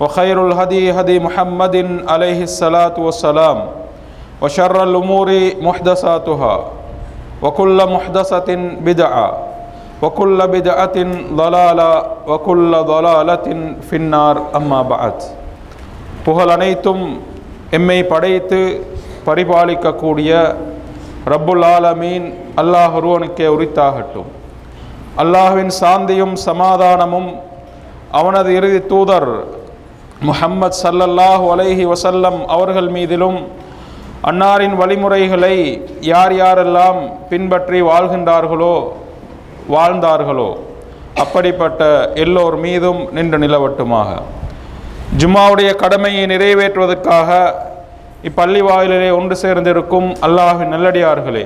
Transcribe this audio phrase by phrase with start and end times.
[0.00, 1.76] وخير الهدي هدي محمد
[2.08, 3.58] عليه الصلاة والسلام
[4.42, 5.28] وشر الأمور
[5.62, 6.56] محدثاتها
[7.42, 9.28] وكل محدثة بدعة
[10.02, 10.96] وكل بدعة
[11.34, 11.90] ضلالة
[12.26, 13.46] وكل ضلالة
[13.82, 15.18] في النار أما بعد
[16.24, 17.04] புகழ் அனைத்தும்
[17.72, 18.58] எம்மை படைத்து
[19.24, 20.30] பரிபாலிக்கக்கூடிய
[21.26, 22.26] ரப்புல் ஆலமீன்
[22.60, 24.28] அல்லாஹ் ஒருவனுக்கே உரித்தாகட்டும்
[25.16, 27.30] அல்லாஹ்வின் சாந்தியும் சமாதானமும்
[28.18, 29.30] அவனது இறுதி தூதர்
[30.23, 33.39] முஹம்மது சல்லல்லாஹ் அலைஹி வசல்லம் அவர்கள் மீதிலும்
[34.23, 35.55] அன்னாரின் வழிமுறைகளை
[36.01, 36.99] யார் யாரெல்லாம்
[37.29, 38.75] பின்பற்றி வாழ்கின்றார்களோ
[39.69, 40.49] வாழ்ந்தார்களோ
[41.15, 41.81] அப்படிப்பட்ட
[42.15, 44.09] எல்லோர் மீதும் நின்று நிலவட்டுமாக.
[45.17, 47.29] ஜும்மாவுடைய கடமையை நிறைவேற்றுவதற்காக
[48.23, 51.45] இப்பள்ளி வாயிலே ஒன்று சேர்ந்திருக்கும் அல்லாஹின் நல்லடியார்களே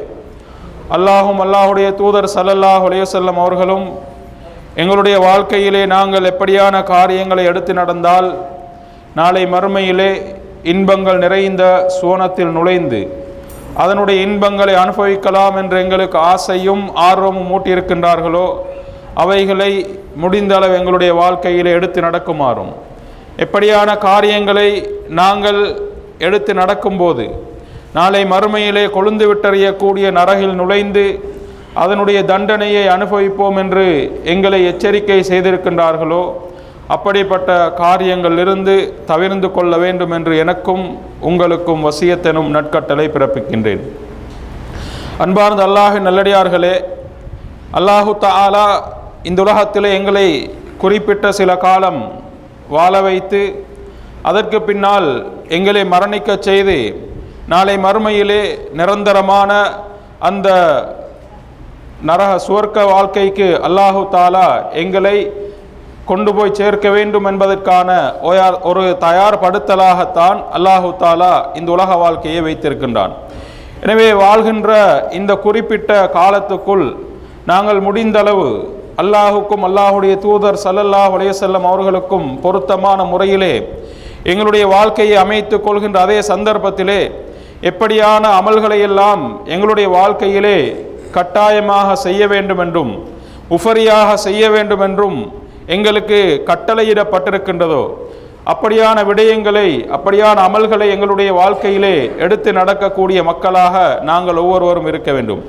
[0.89, 3.87] அல்லாஹும் அல்லாஹுடைய தூதர் சல்லல்லாஹ் அலையுசல்லம் அவர்களும்
[4.75, 8.29] எங்களுடைய வாழ்க்கையிலே நாங்கள் எப்படியான காரியங்களை எடுத்து நடந்தால்
[9.17, 10.11] நாளை மறுமையிலே
[10.63, 11.63] இன்பங்கள் நிறைந்த
[11.97, 13.01] சுவனத்தில் நுழைந்து
[13.75, 18.47] அதனுடைய இன்பங்களை அனுபவிக்கலாம் என்று எங்களுக்கு ஆசையும் ஆர்வமும் மூட்டியிருக்கின்றார்களோ
[19.13, 19.71] அவைகளை
[20.15, 22.71] முடிந்த அளவு எங்களுடைய வாழ்க்கையிலே எடுத்து நடக்குமாறும்.
[23.37, 24.69] எப்படியான காரியங்களை
[25.09, 25.59] நாங்கள்
[26.17, 27.25] எடுத்து நடக்கும்போது
[27.93, 31.05] நாளை மறுமையிலே கொழுந்து விட்டறியக்கூடிய நரகில் நுழைந்து
[31.73, 33.85] அதனுடைய தண்டனையை அனுபவிப்போம் என்று
[34.23, 36.23] எங்களை எச்சரிக்கை செய்திருக்கின்றார்களோ
[36.95, 37.49] அப்படிப்பட்ட
[37.79, 38.75] காரியங்களிலிருந்து
[39.11, 40.83] தவிர்ந்து கொள்ள வேண்டும் என்று எனக்கும்
[41.29, 43.81] உங்களுக்கும் வசியத்தெனும் நட்கட்டளை பிறப்பிக்கின்றேன்.
[45.23, 46.75] அன்பார்ந்த அல்லாஹு நல்லடியார்களே
[47.79, 48.67] அல்லாஹு தாலா
[49.29, 50.27] இந்த உலகத்திலே எங்களை
[50.83, 52.01] குறிப்பிட்ட சில காலம்
[52.75, 53.41] வாழ வைத்து
[54.29, 55.09] அதற்கு பின்னால்
[55.57, 56.77] எங்களை மரணிக்க செய்து
[57.53, 58.41] நாளை மறுமையிலே
[58.79, 59.51] நிரந்தரமான
[60.27, 60.47] அந்த
[62.09, 64.47] நரக சுவர்க்க வாழ்க்கைக்கு அல்லாஹு தாலா
[64.83, 65.17] எங்களை
[66.09, 67.89] கொண்டு போய் சேர்க்க வேண்டும் என்பதற்கான
[68.69, 73.13] ஒரு தயார்படுத்தலாகத்தான் அல்லாஹு தாலா இந்த உலக வாழ்க்கையை வைத்திருக்கின்றான்.
[73.81, 74.71] எனவே வாழ்கின்ற
[75.11, 76.85] இந்த குறிப்பிட்ட காலத்துக்குள்
[77.45, 78.49] நாங்கள் முடிந்தளவு
[79.03, 83.53] அல்லாஹுக்கும் அல்லாஹுடைய தூதர் சல்லல்லாஹ் உலையசல்லம் அவர்களுக்கும் பொருத்தமான முறையிலே
[84.23, 87.01] எங்களுடைய வாழ்க்கையை அமைத்து கொள்கின்ற அதே சந்தர்ப்பத்திலே
[87.69, 90.57] எப்படியான அமல்களை எல்லாம் எங்களுடைய வாழ்க்கையிலே
[91.11, 92.91] கட்டாயமாக செய்ய வேண்டும் என்றும்
[93.55, 95.19] உஃபரியாக செய்ய வேண்டும் என்றும்
[95.75, 96.19] எங்களுக்கு
[96.49, 97.83] கட்டளையிடப்பட்டிருக்கின்றதோ
[98.51, 101.95] அப்படியான விடயங்களை அப்படியான அமல்களை எங்களுடைய வாழ்க்கையிலே
[102.25, 103.75] எடுத்து நடக்கக்கூடிய மக்களாக
[104.09, 105.41] நாங்கள் ஒவ்வொருவரும் இருக்க வேண்டும்.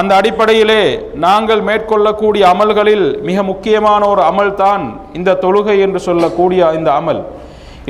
[0.00, 0.82] அந்த அடிப்படையிலே
[1.24, 4.84] நாங்கள் மேற்கொள்ளக்கூடிய அமல்களில் மிக முக்கியமான ஒரு அமல் தான்
[5.18, 7.22] இந்த தொழுகை என்று சொல்லக்கூடிய இந்த அமல்.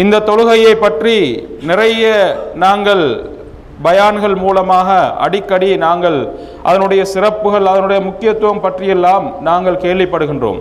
[0.03, 1.19] இந்த தொழுகையை பற்றி
[1.71, 2.05] நிறைய
[2.65, 3.05] நாங்கள்
[3.87, 4.89] பயான்கள் மூலமாக
[5.27, 6.19] அடிக்கடி நாங்கள்
[6.71, 10.61] அதனுடைய சிறப்புகள் அதனுடைய முக்கியத்துவம் பற்றியெல்லாம் நாங்கள் கேள்விப்படுகின்றோம்.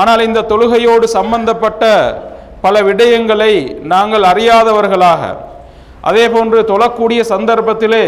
[0.00, 1.84] ஆனால் இந்த தொழுகையோடு சம்பந்தப்பட்ட
[2.64, 3.54] பல விடயங்களை
[3.92, 5.22] நாங்கள் அறியாதவர்களாக.
[6.08, 8.04] அதே போன்று தொழக்கூடிய சந்தர்ப்பத்திலே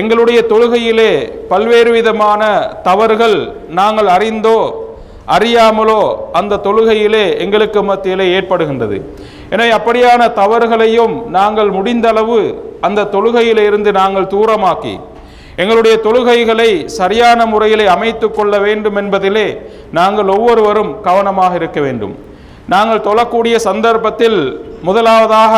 [0.00, 1.12] எங்களுடைய தொழுகையிலே
[1.52, 2.42] பல்வேறு விதமான
[2.88, 3.38] தவறுகள்
[3.78, 4.58] நாங்கள் அறிந்தோ
[5.36, 6.02] அறியாமலோ
[6.38, 8.98] அந்த தொழுகையிலே எங்களுக்கு மத்தியிலே ஏற்படுகின்றது.
[9.54, 12.40] எனவே அப்படியான தவறுகளையும் நாங்கள் முடிந்தளவு
[12.86, 14.94] அந்த தொழுகையிலிருந்து நாங்கள் தூரமாக்கி
[15.56, 19.46] எங்களுடைய தொழுகைகளை சரியான முறையிலே அமைத்து கொள்ள வேண்டும் என்பதிலே
[19.92, 22.14] நாங்கள் ஒவ்வொருவரும் கவனமாக இருக்க வேண்டும்.
[22.74, 24.38] நாங்கள் தொழக்கூடிய சந்தர்ப்பத்தில்
[24.82, 25.54] முதலாவதாக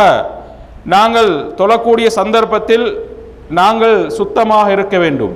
[0.94, 1.30] நாங்கள்
[1.60, 2.86] தொழக்கூடிய சந்தர்ப்பத்தில்
[3.60, 5.34] நாங்கள் சுத்தமாக இருக்க வேண்டும்.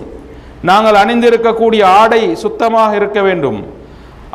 [0.70, 3.60] நாங்கள் அணிந்திருக்கக்கூடிய ஆடை சுத்தமாக இருக்க வேண்டும்.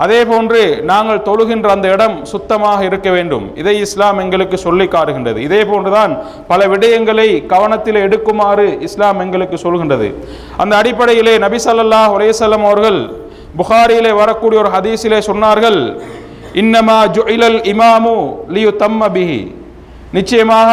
[0.03, 0.59] அதே போன்று
[0.89, 3.45] நாங்கள் தொழுகின்ற அந்த இடம் சுத்தமாக இருக்க வேண்டும்.
[3.61, 5.39] இதை இஸ்லாம் எங்களுக்கு சொல்லி காட்டுகின்றது.
[5.47, 6.11] இதே போன்றுதான்
[6.51, 10.09] பல விடயங்களை கவனத்தில் எடுக்குமாறு இஸ்லாம் எங்களுக்கு சொல்கின்றது.
[10.61, 11.59] அந்த அடிப்படையிலே நபி
[12.17, 12.99] ஒரேசல்லம் அவர்கள்
[13.59, 15.79] புகாரியிலே வரக்கூடிய ஒரு ஹதீஸிலே சொன்னார்கள்
[16.61, 18.15] இன்னமா ஜுஇலல் இமாமு
[18.55, 19.41] லியு தம்ம பிஹி.
[20.17, 20.71] நிச்சயமாக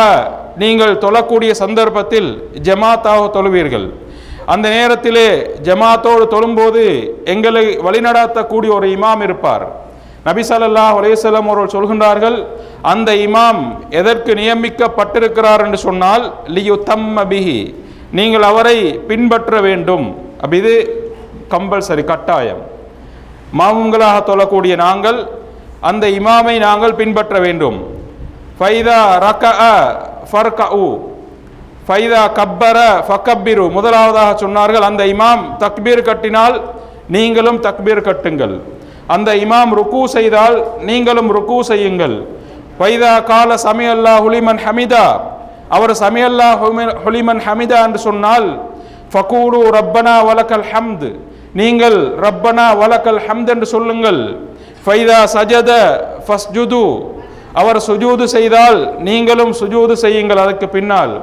[0.62, 2.29] நீங்கள் தொழக்கூடிய சந்தர்ப்பத்தில்
[2.67, 3.87] ஜமாத்தாக தொழுவீர்கள்.
[4.52, 5.29] அந்த நேரத்திலே
[5.67, 6.82] ஜமாத்தோடு தொழும்போது
[7.32, 9.64] எங்களை வழிநடாத்தக்கூடிய ஒரு இமாம் இருப்பார்.
[10.26, 10.85] நபிசல்லா
[11.23, 12.37] ஸல்லல்லாஹு அவர்கள் சொல்கின்றார்கள்
[12.93, 13.62] அந்த இமாம்
[14.00, 16.25] எதற்கு நியமிக்கப்பட்டிருக்கிறார் என்று சொன்னால்
[16.56, 17.58] லியு தம் பிஹி
[18.19, 18.79] நீங்கள் அவரை
[19.11, 20.06] பின்பற்ற வேண்டும்.
[20.43, 20.75] அப்படி இது
[21.55, 22.62] கம்பல்சரி கட்டாயம்.
[23.61, 25.19] மாமுங்களாக தொழக்கூடிய நாங்கள்
[25.90, 27.79] அந்த இமாமை நாங்கள் பின்பற்ற வேண்டும்.
[28.58, 29.44] ஃபைதா ரக
[30.31, 30.87] ஃபர்கஉ
[31.89, 33.65] ஃபைதா கப்பர ஃபக்கப்பிரு.
[33.77, 36.57] முதலாவதாக சொன்னார்கள் அந்த இமாம் தக்பீர் கட்டினால்
[37.15, 38.55] நீங்களும் தக்பீர் கட்டுங்கள்.
[39.15, 40.57] அந்த இமாம் ருக்கு செய்தால்
[40.89, 42.17] நீங்களும் ருக்கு செய்யுங்கள்.
[42.79, 45.07] ஃபைதா கால சமியல்லா ஹுலிமன் ஹமிதா.
[45.77, 46.49] அவர் சமியல்லா
[47.05, 48.49] ஹுலிமன் ஹமிதா என்று சொன்னால்
[49.13, 51.11] ஃபகூடு ரப்பனா வலக்கல் ஹம்து.
[51.61, 54.21] நீங்கள் ரப்பனா வலக்கல் ஹம்த் என்று சொல்லுங்கள்.
[54.85, 55.71] ஃபைதா சஜத
[56.27, 56.85] ஃபஸ்ஜுது.
[57.61, 60.43] அவர் சுஜூது செய்தால் நீங்களும் சுஜூது செய்யுங்கள்.
[60.45, 61.15] அதற்கு பின்னால்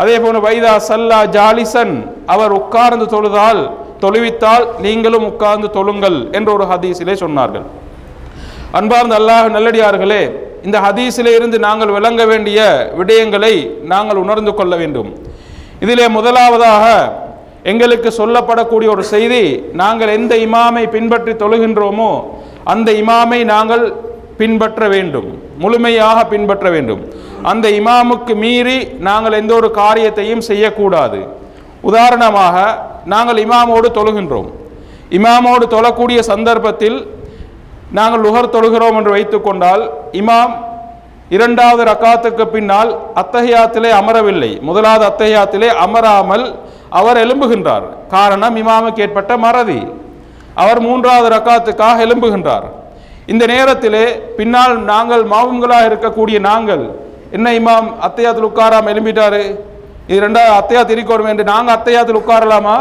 [0.00, 1.94] அதே போல வைதா சல்லா ஜாலிசன்
[2.34, 3.62] அவர் உட்கார்ந்து தொழுதால்
[4.02, 7.66] தொழுவித்தால் நீங்களும் உட்கார்ந்து தொழுங்கள் என்று ஒரு ஹதீஸிலே சொன்னார்கள்.
[8.78, 10.22] அன்பார்ந்த அல்லாஹ் நல்லடியார்களே
[10.66, 12.60] இந்த ஹதீஸிலே இருந்து நாங்கள் விளங்க வேண்டிய
[13.00, 13.54] விடயங்களை
[13.92, 15.10] நாங்கள் உணர்ந்து கொள்ள வேண்டும்.
[15.84, 16.84] இதிலே முதலாவதாக
[17.72, 19.44] எங்களுக்கு சொல்லப்படக்கூடிய ஒரு செய்தி
[19.80, 22.12] நாங்கள் எந்த இமாமை பின்பற்றி தொழுகின்றோமோ
[22.72, 23.84] அந்த இமாமை நாங்கள்
[24.40, 25.28] பின்பற்ற வேண்டும்.
[25.62, 27.02] முழுமையாக பின்பற்ற வேண்டும்.
[27.42, 31.20] அந்த இமாமுக்கு மீறி நாங்கள் எந்த ஒரு காரியத்தையும் செய்யக்கூடாது.
[31.80, 32.56] உதாரணமாக
[33.04, 34.48] நாங்கள் இமாமோடு தொழுகின்றோம்.
[35.10, 37.10] இமாமோடு தொழக்கூடிய சந்தர்ப்பத்தில்
[37.92, 40.52] நாங்கள் லுகர் தொழுகிறோம் என்று வைத்துக்கொண்டால் இமாம்
[41.28, 44.60] இரண்டாவது ரக்காத்துக்கு பின்னால் அத்தகையாத்திலே அமரவில்லை.
[44.60, 46.58] முதலாவது அத்தகையாத்திலே அமராமல்
[46.88, 47.86] அவர் எழும்புகின்றார்.
[48.08, 49.86] காரணம் இமாமுக்கு ஏற்பட்ட மறதி.
[50.54, 52.66] அவர் மூன்றாவது ரக்காத்துக்காக எழும்புகின்றார்.
[53.26, 54.04] இந்த நேரத்திலே
[54.36, 56.84] பின்னால் நாங்கள் மாவுங்களாக இருக்கக்கூடிய நாங்கள்
[57.32, 59.42] என்ன இமாம் அத்தையாத்தில் உட்காராம எழும்பிட்டாரு?
[60.06, 62.76] இது ரெண்டாவது அத்தையா திரிக்கோடும் என்று நாங்கள் அத்தையாத்தில் உட்காரலாமா?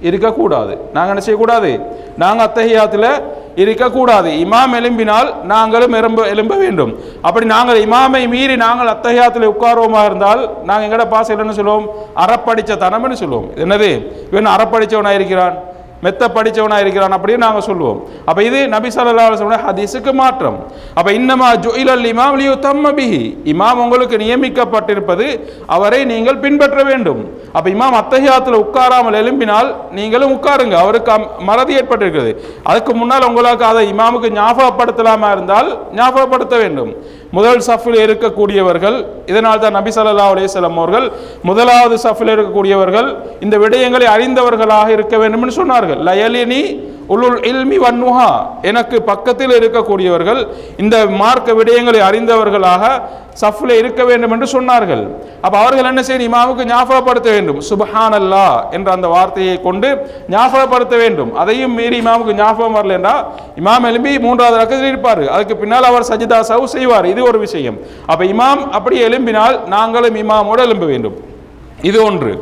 [0.00, 0.72] இருக்கக்கூடாது.
[0.92, 1.70] நாங்கள் என்ன செய்யக்கூடாது?
[2.16, 3.08] நாங்கள் அத்தகையாத்தில்
[3.54, 4.30] இருக்கக்கூடாது.
[4.44, 6.92] இமாம் எலும்பினால் நாங்களும் எலும்ப வேண்டும்.
[7.22, 11.86] அப்படி நாங்கள் இமாமை மீறி நாங்கள் அத்தகையாத்தில் உட்காருவோமா இருந்தால் நாங்கள் எங்கட பாச என்ன சொல்லுவோம்?
[12.16, 13.48] அறப்படித்த தனம்னு சொல்லுவோம்.
[13.56, 13.90] என்னது?
[14.30, 15.56] இவன் அறப்படிச்சவனாக இருக்கிறான்
[16.04, 17.98] மெத்த படித்தவனாக இருக்கிறான் அப்படின்னு நாங்கள் சொல்லுவோம்.
[18.28, 20.58] அப்போ இது நபி சல்லா அலைஹி ஹதீஸுக்கு மாற்றம்.
[20.98, 23.22] அப்போ இன்னமா ஜுஇலல் இமாம் லியோ தம்மபிஹி
[23.52, 25.26] இமாம் உங்களுக்கு நியமிக்கப்பட்டிருப்பது
[25.76, 27.22] அவரை நீங்கள் பின்பற்ற வேண்டும்.
[27.56, 30.76] அப்போ இமாம் அத்தகையாத்தில் உட்காராமல் எழும்பினால் நீங்களும் உட்காருங்க.
[30.84, 31.16] அவருக்கு
[31.50, 32.34] மறதி ஏற்பட்டிருக்கிறது.
[32.70, 35.70] அதுக்கு முன்னால் உங்களுக்கு அதை இமாமுக்கு ஞாபகப்படுத்தலாமா இருந்தால்
[36.00, 36.92] ஞாபகப்படுத்த வேண்டும்.
[37.36, 38.96] முதல் சஃபில் இருக்கக்கூடியவர்கள்
[39.30, 41.06] இதனால் தான் நபி சல்லா அலேஸ்லம் அவர்கள்
[41.48, 43.08] முதலாவது சஃபில் இருக்கக்கூடியவர்கள்
[43.44, 45.91] இந்த விடயங்களை அறிந்தவர்களாக இருக்க வேண்டும் என்று சொன்னார்கள்.
[45.96, 46.62] லயலினி
[47.08, 48.30] உலுல் இல்மி வன்னுஹா.
[48.62, 50.40] எனக்கு பக்கத்தில் இருக்கக்கூடியவர்கள்
[50.76, 52.82] இந்த மார்க்க விடயங்களை அறிந்தவர்களாக
[53.40, 55.02] சஃப்ல இருக்க வேண்டும் என்று சொன்னார்கள்.
[55.40, 57.60] அப்போ அவர்கள் என்ன செய்யணும் இமாமுக்கு ஞாபகப்படுத்த வேண்டும்.
[57.70, 58.16] சுபஹான்
[58.70, 59.88] என்ற அந்த வார்த்தையை கொண்டு
[60.28, 61.34] ஞாபகப்படுத்த வேண்டும்.
[61.34, 63.24] அதையும் மீறி இமாமுக்கு ஞாபகம் வரல என்றால்
[63.62, 65.28] இமாம் எழும்பி மூன்றாவது ரக்கத்தில் இருப்பார்.
[65.28, 67.06] அதுக்கு பின்னால் அவர் சஜிதா சவு செய்வார்.
[67.06, 67.78] இது ஒரு விஷயம்.
[68.06, 71.18] அப்போ இமாம் அப்படி எழும்பினால் நாங்களும் இமாமோடு எழும்ப வேண்டும்.
[71.82, 72.32] இது ஒன்று.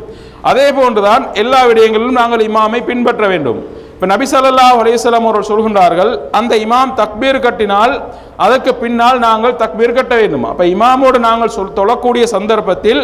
[0.49, 3.59] அதே போன்றுதான் எல்லா விடயங்களிலும் நாங்கள் இமாமை பின்பற்ற வேண்டும்.
[3.95, 7.93] இப்ப நபி ஸல்லல்லாஹு அவர்கள் சொல்கின்றார்கள் அந்த இமாம் தக்பீர் கட்டினால்
[8.45, 10.45] அதற்கு பின்னால் நாங்கள் தக்பீர் கட்ட வேண்டும்.
[10.51, 13.01] அப்ப இமாமோடு நாங்கள் சொல் தொழக்கூடிய சந்தர்ப்பத்தில்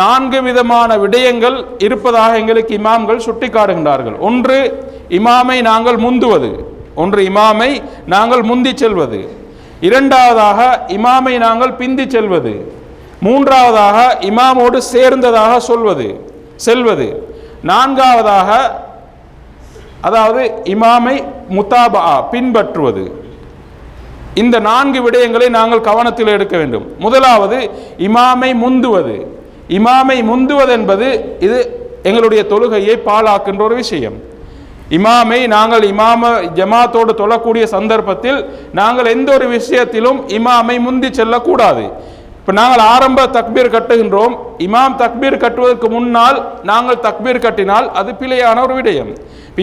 [0.00, 4.16] நான்கு விதமான விடயங்கள் இருப்பதாக எங்களுக்கு இமாம்கள் சுட்டிக்காட்டுகின்றார்கள்.
[4.28, 4.58] ஒன்று
[5.18, 6.50] இமாமை நாங்கள் முந்துவது.
[7.02, 7.70] ஒன்று இமாமை
[8.14, 9.20] நாங்கள் முந்தி செல்வது.
[9.88, 10.60] இரண்டாவதாக
[10.96, 12.54] இமாமை நாங்கள் பிந்தி செல்வது.
[13.26, 13.98] மூன்றாவதாக
[14.30, 16.08] இமாமோடு சேர்ந்ததாக சொல்வது.
[16.56, 17.36] செல்வது.
[17.62, 18.78] நான்காவதாக
[20.00, 23.22] அதாவது இமாமை முத்தாபா பின்பற்றுவது.
[24.34, 26.86] இந்த நான்கு விடயங்களை நாங்கள் கவனத்தில் எடுக்க வேண்டும்.
[26.98, 29.26] முதலாவது இமாமை முந்துவது.
[29.68, 31.58] இமாமை முந்துவது என்பது இது
[32.02, 34.32] எங்களுடைய தொழுகையை பாழாக்கின்ற ஒரு விஷயம்.
[34.90, 36.22] இமாமை நாங்கள் இமாம
[36.54, 41.90] ஜமாத்தோடு தொழக்கூடிய சந்தர்ப்பத்தில் நாங்கள் எந்த ஒரு விஷயத்திலும் இமாமை முந்தி செல்லக்கூடாது.
[42.44, 44.32] இப்போ நாங்கள் ஆரம்ப தக்பீர் கட்டுகின்றோம்.
[44.64, 46.38] இமாம் தக்பீர் கட்டுவதற்கு முன்னால்
[46.70, 49.12] நாங்கள் தக்பீர் கட்டினால் அது பிழையான ஒரு விடயம்.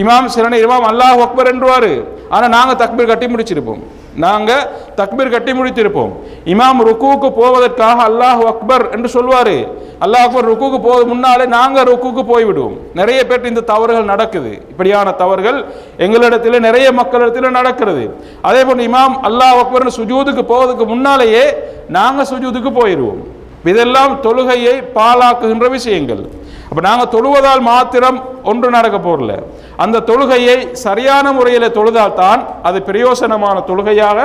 [0.00, 1.92] இமாம் சிறனை இமாம் அல்லாஹ் அக்பர் என்றுவாரு.
[2.34, 3.84] ஆனால் நாங்கள் தக்பீர் கட்டி முடிச்சிருப்போம்.
[4.16, 4.66] நாங்கள்
[4.96, 6.12] தக்பீர் கட்டி முடித்திருப்போம்.
[6.44, 9.56] இமாம் ருக்குவுக்கு போவதற்காக அல்லாஹ் அக்பர் என்று சொல்வார்.
[10.04, 12.76] அல்லாஹ் அக்பர் ருக்குவுக்கு போவது முன்னாலே நாங்கள் ருக்குவுக்கு போய்விடுவோம்.
[12.94, 14.52] நிறைய பேர் இந்த தவறுகள் நடக்குது.
[14.52, 15.64] இப்படியான தவறுகள்
[15.98, 18.16] எங்களிடத்தில் நிறைய மக்களிடத்தில் நடக்கிறது.
[18.42, 21.44] அதே போன்று இமாம் அல்லாஹ் அக்பர் சுஜூதுக்கு போவதுக்கு முன்னாலேயே
[21.88, 23.22] நாங்கள் சுஜூதுக்கு போயிடுவோம்.
[23.64, 26.22] இதெல்லாம் தொழுகையை பாழாக்குகின்ற விஷயங்கள்.
[26.72, 28.18] அப்போ நாங்கள் தொழுவதால் மாத்திரம்
[28.50, 29.32] ஒன்று நடக்க போகல
[29.84, 34.18] அந்த தொழுகையை சரியான முறையில் தொழுதால் தான் அது பிரயோசனமான தொழுகையாக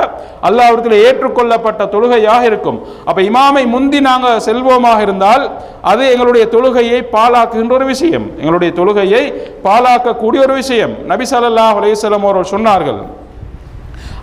[0.48, 2.78] அல்லாவிடத்தில் ஏற்றுக்கொள்ளப்பட்ட தொழுகையாக இருக்கும்.
[3.08, 5.44] அப்போ இமாமை முந்தி நாங்கள் செல்வோமாக இருந்தால்
[5.92, 8.26] அது எங்களுடைய தொழுகையை பாழாக்குகின்ற ஒரு விஷயம்.
[8.40, 9.24] எங்களுடைய தொழுகையை
[9.68, 10.94] பாழாக்கக்கூடிய ஒரு விஷயம்.
[11.12, 13.02] நபி ஸல்லல்லாஹு அலையம் அவர்கள் சொன்னார்கள்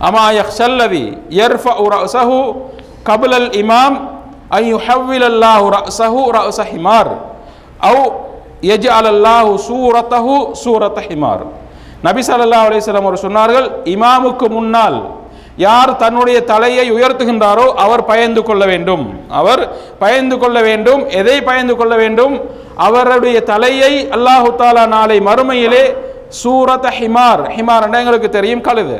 [0.09, 1.05] அமா யஹ்ஷல்லதி
[1.41, 2.41] யர்ஃபஉ ரஅஸஹு
[3.11, 3.95] கப்லல் இமாம்
[4.63, 5.29] ஐ ஹவ்வில்
[5.75, 7.13] ரஅஸஹு ரஅஸ ஹிமார்.
[7.87, 8.03] அவு
[8.73, 11.43] எஜ் அலல்லாஹு சூரத்தஹு சூரத்த ஹிமார்
[12.03, 14.97] நபி சல்லா அலிஸ்லாம் அவர் சொன்னார்கள் இமாமுக்கு முன்னால்
[15.57, 19.03] யார் தன்னுடைய தலையை உயர்த்துகின்றாரோ அவர் பயந்து கொள்ள வேண்டும்.
[19.31, 19.61] அவர்
[19.99, 21.01] பயந்து கொள்ள வேண்டும்.
[21.11, 22.33] எதை பயந்து கொள்ள வேண்டும்?
[22.77, 25.83] அவருடைய தலையை அல்லாஹு தாலா நாளை மறுமையிலே
[26.41, 28.97] சூரத்த ஹிமார் ஹிமார் எங்களுக்கு தெரியும் கழுது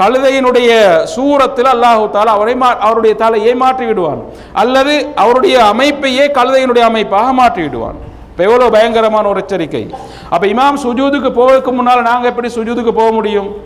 [0.00, 0.70] கழுதையினுடைய
[1.14, 4.20] சூரத்தில் அல்லாஹு தாலா அவரை மா அவருடைய தலையை மாற்றி விடுவான்
[4.54, 7.98] அல்லது அவருடைய அமைப்பையே கழுதையினுடைய அமைப்பாக மாற்றி விடுவான்
[8.32, 9.94] இப்போ எவ்வளோ பயங்கரமான ஒரு எச்சரிக்கை.
[10.30, 13.56] அப்போ இமாம் சுஜூதுக்கு போவதற்கு முன்னால் நாங்கள் எப்படி சுஜூதுக்கு போக முடியும்?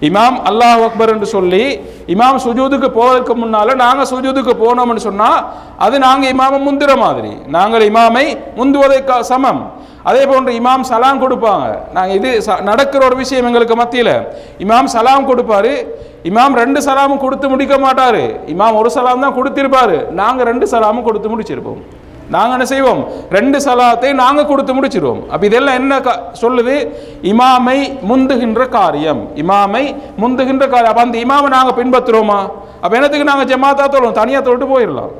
[0.00, 5.44] இமாம் அல்லாஹ் அக்பர் என்று சொல்லி இமாம் சுஜூதுக்கு போவதற்கு முன்னால் நாங்கள் சுஜூதுக்கு போனோம்னு சொன்னால்
[5.78, 7.32] அது நாங்கள் இமாமை முந்துற மாதிரி.
[7.46, 9.72] நாங்கள் இமாமை முந்துவதை சமம்.
[10.02, 11.78] அதே போன்று இமாம் சலாம் கொடுப்பாங்க.
[11.92, 14.28] நாங்கள் இது ச- நடக்கிற ஒரு விஷயம் எங்களுக்கு மத்தியில்.
[14.58, 15.86] இமாம் சலாம் கொடுப்பாரு.
[16.22, 18.46] இமாம் ரெண்டு சலாமும் கொடுத்து முடிக்க மாட்டார்.
[18.46, 20.08] இமாம் ஒரு சலாம் தான் கொடுத்திருப்பாரு.
[20.08, 21.95] நாங்கள் ரெண்டு சலாமும் கொடுத்து முடிச்சிருப்போம்.
[22.30, 23.06] நாங்கள் என்ன செய்வோம்?
[23.30, 25.26] ரெண்டு சலாத்தை நாங்கள் கொடுத்து முடிச்சிருவோம்.
[25.26, 26.88] அப்போ இதெல்லாம் என்ன க- சொல்லுது?
[27.22, 29.28] இமாமை முந்துகின்ற காரியம்.
[29.34, 30.86] இமாமை முந்துகின்ற காரியம்.
[30.86, 34.12] அப்போ அந்த இமாமை நாங்கள் பின்பற்றுறோமா அப்போ என்னத்துக்கு நாங்கள் ஜமாத்தா தொழுவோம்?
[34.12, 35.10] தனியாக தொட்டு போயிடலாம்.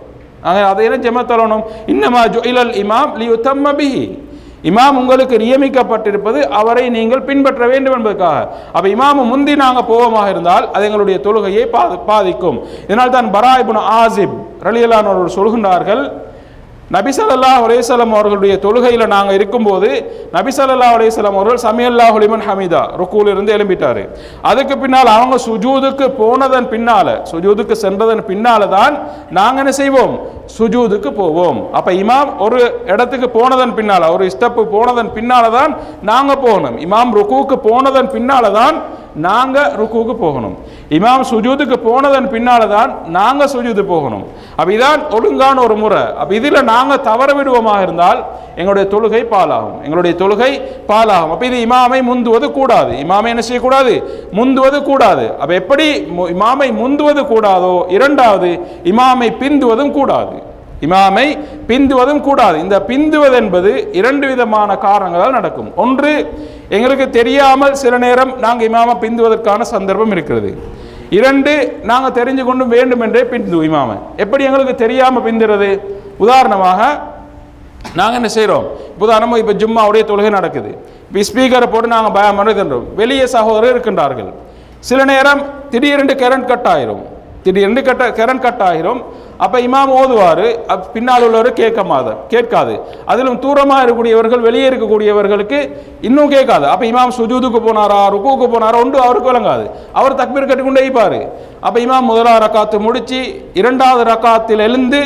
[0.43, 1.63] நாங்கள் அதை என்ன ஜமாத் தொழணும்?
[1.87, 4.25] இன்னமா ஜுஇலல் இமாம் லியுத்தம்ம பிஹி.
[4.63, 8.49] இமாம் உங்களுக்கு நியமிக்கப்பட்டிருப்பது அவரை நீங்கள் பின்பற்ற வேண்டும் என்பதற்காக.
[8.73, 12.63] அப்போ இமாமு முந்தி நாங்கள் போவோமாக இருந்தால் அது எங்களுடைய தொழுகையை பாதிக்கும்.
[12.85, 16.13] இதனால் தான் பராய்புன் ஆசிப் ரலியலானோர் சொல்கின்றார்கள்
[16.91, 19.89] நபிசல்லா அலேசலம் அவர்களுடைய தொழுகையில் நாங்கள் இருக்கும்போது
[20.35, 23.53] நபிசல்லா அலேசலம் அவர்கள் சமியல்லா லிமன் ஹமீதா ருக்கூல இருந்து
[24.51, 28.95] அதுக்கு பின்னால் அவங்க சுஜூதுக்கு போனதன் பின்னால சுஜூதுக்கு சென்றதன் பின்னால தான்
[29.31, 30.15] நாங்கள் என்ன செய்வோம்?
[30.57, 31.59] சுஜூதுக்கு போவோம்.
[31.79, 32.59] அப்போ இமாம் ஒரு
[32.93, 36.77] இடத்துக்கு போனதன் பின்னால ஒரு ஸ்டெப்பு போனதன் பின்னால தான் நாங்கள் போகணும்.
[36.87, 38.77] இமாம் ருக்கூக்கு போனதன் பின்னால தான்
[39.17, 40.59] நாங்கள் ருக்குவுக்கு போகணும்.
[40.89, 44.27] இமாம் சுஜூதுக்கு போனதன் பின்னால் தான் நாங்கள் சுஜூது போகணும்.
[44.57, 46.03] அப்போ இதான் ஒழுங்கான ஒரு முறை.
[46.19, 48.25] அப்போ இதில் நாங்கள் தவற விடுவோமாக இருந்தால்
[48.57, 52.93] எங்களுடைய தொழுகை பாலாகும் எங்களுடைய தொழுகை பாலாகும் அப்போ இது இமாமை முந்துவது கூடாது.
[52.93, 54.25] இமாமை என்ன செய்யக்கூடாது?
[54.33, 55.31] முந்துவது கூடாது.
[55.39, 57.91] அப்போ எப்படி மு- இமாமை முந்துவது கூடாதோ?
[57.91, 60.55] இரண்டாவது இமாமை பிந்துவதும் கூடாது.
[60.85, 61.27] இமாமை
[61.71, 62.57] பிந்துவதும் கூடாது.
[62.65, 65.71] இந்த பிந்துவது என்பது இரண்டு விதமான காரணங்களால் நடக்கும்.
[65.85, 66.13] ஒன்று
[66.77, 70.51] எங்களுக்கு தெரியாமல் சில நேரம் நாங்கள் இமாமை பிந்துவதற்கான சந்தர்ப்பம் இருக்கிறது.
[71.19, 71.53] இரண்டு
[71.91, 73.97] நாங்கள் தெரிஞ்சு கொண்டு வேண்டும் என்றே பிந்து இமாமை.
[74.23, 75.71] எப்படி எங்களுக்கு தெரியாமல் பிந்துறது?
[76.25, 76.81] உதாரணமாக
[77.99, 78.67] நாங்கள் என்ன செய்கிறோம்
[79.05, 80.71] உதாரணமாக இப்போ ஜும்மாவுடைய தொழுகை நடக்குது.
[81.09, 84.31] இப்போ ஸ்பீக்கரை போட்டு நாங்கள் பயம் பண்ணுறோம் வெளியே சகோதரர் இருக்கின்றார்கள்.
[84.89, 85.41] சில நேரம்
[85.73, 87.05] திடீரென்று கரண்ட் கட் ஆயிரும்.
[87.47, 89.01] திடீர்னு கட்ட கரண்ட் கட் ஆகிரும்.
[89.45, 90.45] அப்போ இமாம் ஓதுவார்
[90.93, 92.75] பின்னால் உள்ளவர் கேட்க மாத கேட்காது.
[93.13, 95.59] அதிலும் தூரமாக இருக்கக்கூடியவர்கள் வெளியே இருக்கக்கூடியவர்களுக்கு
[96.09, 96.65] இன்னும் கேட்காது.
[96.73, 99.67] அப்போ இமாம் சுஜூதுக்கு போனாரா ருக்குவுக்கு போனாரா ஒன்று அவருக்கு விளங்காது.
[99.99, 101.19] அவர் தக்பீர் கட்டிக்கொண்டே இருப்பார்.
[101.67, 103.21] அப்போ இமாம் முதலாவது ரக்காத்து முடித்து
[103.61, 105.03] இரண்டாவது ரக்காத்தில் எழுந்து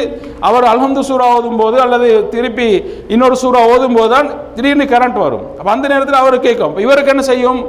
[0.49, 2.71] அவர் அல்ஹம்து சூரா ஓதும் போது அல்லது திருப்பி
[3.15, 5.45] இன்னொரு சூறா ஓதும் போது தான் திடீர்னு கரண்ட் வரும்.
[5.59, 6.77] அப்போ அந்த நேரத்தில் அவர் கேட்கும்.
[6.87, 7.61] இவருக்கு என்ன செய்யும்?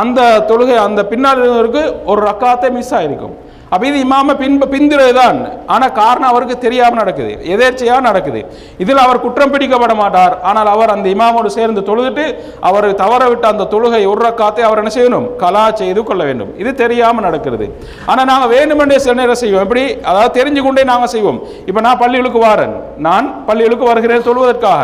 [0.00, 0.20] அந்த
[0.50, 3.34] தொழுகை அந்த பின்னால் இருந்தவருக்கு ஒரு ரக்காத்தை மிஸ் ஆகிருக்கும்
[3.72, 5.38] அப்போ இது இமாம பின்ப பிந்துறது தான்
[5.74, 7.32] ஆனால் காரணம் அவருக்கு தெரியாமல் நடக்குது.
[7.52, 8.40] எதேர்ச்சையாக நடக்குது.
[8.82, 10.34] இதில் அவர் குற்றம் பிடிக்கப்பட மாட்டார்.
[10.48, 12.24] ஆனால் அவர் அந்த இமாமோடு சேர்ந்து தொழுதுட்டு
[12.70, 15.28] அவர் தவற விட்ட அந்த தொழுகை ஒரு காத்தை அவர் என்ன செய்யணும்?
[15.44, 16.50] கலா செய்து கொள்ள வேண்டும்.
[16.62, 17.68] இது தெரியாமல் நடக்கிறது.
[18.10, 19.64] ஆனால் நாங்கள் வேண்டுமென்றே சில நேரம் செய்வோம்.
[19.66, 19.84] எப்படி?
[20.10, 21.40] அதாவது தெரிஞ்சு கொண்டே நாங்கள் செய்வோம்.
[21.70, 22.76] இப்போ நான் பள்ளிகளுக்கு வாரன்.
[23.08, 24.82] நான் பள்ளிகளுக்கு வருகிறேன் தொழுவதற்காக.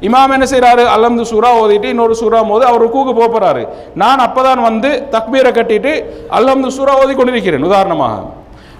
[0.00, 4.60] இமாம் என்ன செய்கிறாரு அல்லம்து சூரா ஓதிட்டு இன்னொரு சூரா போது அவர் ருக்குக்கு போகிறாரு நான் அப்போ தான்
[4.60, 5.92] வந்து தக்பீரை கட்டிட்டு
[6.38, 8.18] அல்லம்து சூரா ஓதி கொண்டிருக்கிறேன் உதாரணமாக.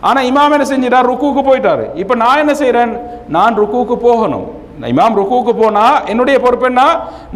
[0.01, 1.09] ஆனால் இமாம் என்ன செஞ்சிட்டார்?
[1.11, 1.85] ருக்குவுக்கு போயிட்டாரு.
[1.95, 2.93] இப்போ நான் என்ன செய்கிறேன்
[3.29, 4.47] நான் ருக்குவுக்கு போகணும்.
[4.93, 6.83] இமாம் ருக்குவுக்கு போனா என்னுடைய பொறுப்பு என்ன?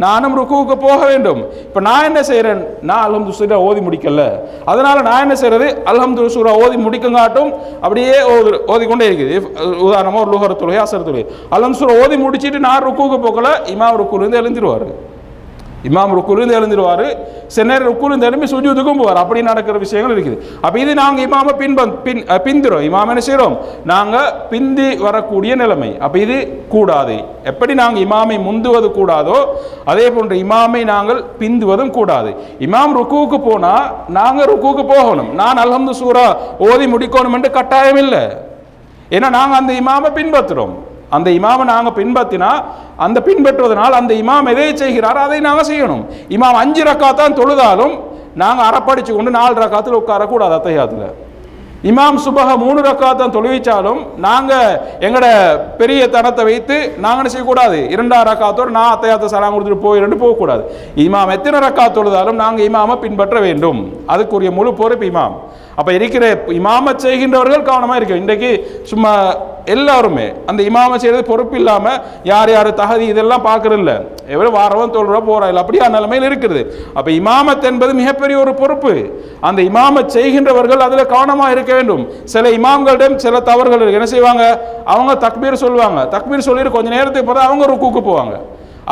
[0.05, 1.41] நானும் ருக்குவுக்கு போக வேண்டும்.
[1.67, 4.23] இப்போ நான் என்ன செய்கிறேன் நான் அல்ஹம்து சூரா ஓதி முடிக்கல.
[4.71, 7.51] அதனால் நான் என்ன செய்கிறது அல்ஹம்து சூரா ஓதி முடிக்கங்காட்டும்
[7.85, 9.37] அப்படியே ஓது ஓதிக்கொண்டே இருக்குது.
[9.89, 11.25] உதாரணமாக ஒரு லுகர் தொழுகை அசர் தொழுகை
[11.57, 14.89] அல்ஹம்து சூரா ஓதி முடிச்சிட்டு நான் ருக்குவுக்கு போகல இமாம் ருக்குலேருந்து எழுந்திருவார்.
[15.89, 17.05] இமாம் ருக்குலேருந்து எழுந்துருவார்
[17.55, 19.21] சில நேரம் ருக்குலேருந்து எழுப்பி சுஜூதுக்கும் போவார்.
[19.23, 20.39] அப்படி நடக்கிற விஷயங்கள் இருக்குது.
[20.65, 22.85] அப்போ இது நாங்கள் இமாமை பின்ப பின் பிந்துறோம்.
[22.89, 23.55] இமாம் என்ன செய்கிறோம்
[23.93, 25.91] நாங்கள் பிந்தி வரக்கூடிய நிலைமை.
[26.05, 26.39] அப்போ இது
[26.75, 27.17] கூடாது.
[27.53, 29.39] எப்படி நாங்கள் இமாமை முந்துவது கூடாதோ
[29.93, 32.33] அதே போன்று இமாமை நாங்கள் பிந்துவதும் கூடாது.
[32.69, 33.87] இமாம் ருக்குவுக்கு போனால்
[34.19, 35.33] நாங்கள் ருக்குவுக்கு போகணும்.
[35.43, 36.27] நான் அல்ஹம்து சூரா
[36.69, 38.25] ஓதி முடிக்கணும் என்று கட்டாயம் இல்லை.
[39.17, 40.75] ஏன்னா நாங்கள் அந்த இமாமை பின்பற்றுறோம்.
[41.17, 42.51] அந்த இமாமை நாங்கள் பின்பற்றினா
[43.05, 46.05] அந்த பின்பற்றுவதனால் அந்த இமாம் எதை செய்கிறாரோ அதை நாங்கள் செய்யணும்.
[46.37, 47.95] இமாம் அஞ்சு ரக்கா தான் தொழுதாலும்
[48.43, 51.09] நாங்கள் அறப்படிச்சு கொண்டு நாலு ரக்காத்தில் உட்காரக்கூடாது அத்தையாத்தில்.
[51.91, 54.71] இமாம் சுபக மூணு ரக்கா தான் தொழுவிச்சாலும் நாங்கள்
[55.07, 55.27] எங்களோட
[55.81, 57.79] பெரிய தனத்தை வைத்து நாங்கள் என்ன செய்யக்கூடாது?
[57.95, 60.63] இரண்டாம் ரக்காத்தோடு நான் அத்தையாத்த சலாம் கொடுத்துட்டு போயிருந்து போகக்கூடாது.
[61.05, 63.81] இமாம் எத்தனை ரக்கா தொழுதாலும் நாங்கள் இமாமை பின்பற்ற வேண்டும்.
[64.15, 65.37] அதுக்குரிய முழு பொறுப்பு இமாம்.
[65.81, 66.25] அப்போ இருக்கிற
[66.61, 68.51] இமாம செய்கின்றவர்கள் கவனமாக இருக்கும் இன்றைக்கு
[68.93, 69.13] சும்மா
[69.77, 73.93] எல்லாருமே அந்த இமாம செய்கிறது பொறுப்பு இல்லாமல் யார் யார் தகுதி இதெல்லாம் பார்க்குறதில்ல.
[74.35, 76.61] எவ்வளோ வாரவன் தோல்றா போகிறா இல்லை அப்படியா நிலைமையில் இருக்குது.
[76.99, 78.93] அப்போ இமாமத் என்பது மிகப்பெரிய ஒரு பொறுப்பு.
[79.41, 82.05] அந்த இமாமத் செய்கின்றவர்கள் அதில் கவனமாக இருக்க வேண்டும்.
[82.35, 84.45] சில இமாம்களிடம் சில தவறுகள் என்ன செய்வாங்க?
[84.85, 86.01] அவங்க தக்பீர் சொல்லுவாங்க.
[86.17, 88.37] தக்பீர் சொல்லிட்டு கொஞ்சம் நேரத்துக்கு பிறகு அவங்க ருக்குக்கு போவாங்க.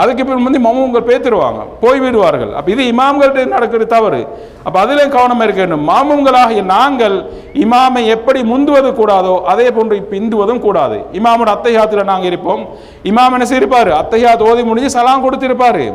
[0.01, 1.61] அதுக்கு பின் வந்து மமூங்கள் பேத்துருவாங்க.
[1.83, 4.21] போய் விடுவார்கள் அப்போ இது இமாம்கள்ட்ட நடக்கிற தவறு.
[4.67, 7.17] அப்போ அதிலே கவனமாக இருக்க வேண்டும் மாமூங்களாகிய நாங்கள்
[7.65, 10.97] இமாமை எப்படி முந்துவது கூடாதோ அதே போன்று பிந்துவதும் கூடாது.
[11.19, 12.63] இமாமோட அத்தையாத்தில் நாங்கள் இருப்போம்.
[13.11, 15.87] இமாம் என்ன செய்யிருப்பார் அத்தையாத் ஓதி முடிஞ்சு சலாம் கொடுத்துருப்பாரு.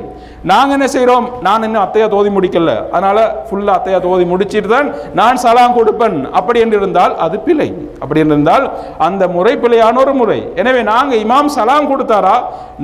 [0.51, 2.71] நாங்கள் என்ன செய்கிறோம் நான் இன்னும் அத்தையா தோதி முடிக்கல.
[2.91, 3.17] அதனால
[3.47, 4.87] ஃபுல்லாக அத்தையா தோதி முடிச்சிட்டு தான்
[5.19, 6.17] நான் சலாம் கொடுப்பேன்.
[6.39, 7.69] அப்படி என்று இருந்தால் அது பிழை.
[7.99, 8.65] அப்படி என்றிருந்தால்
[9.07, 10.39] அந்த முறை பிழையான ஒரு முறை.
[10.61, 12.35] எனவே நாங்கள் இமாம் சலாம் கொடுத்தாரா?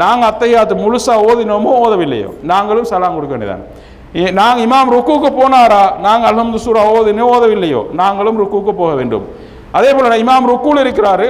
[0.03, 0.75] நாங்கள் அத்தையாத்து
[1.07, 2.29] முழுசாக ஓதினோமோ ஓதவில்லையோ.
[2.51, 3.65] நாங்களும் சலாம் கொடுக்க வேண்டியதான்
[4.39, 5.83] நாங்கள் இமாம் ருக்குக்கு போனாரா?
[6.05, 7.81] நாங்கள் அல்ஹம்து சூரா ஓதினோ ஓதவில்லையோ.
[8.01, 9.25] நாங்களும் ருக்குக்கு போக வேண்டும்.
[9.77, 11.27] அதே போல இமாம் ருக்குல இருக்கிறாரு.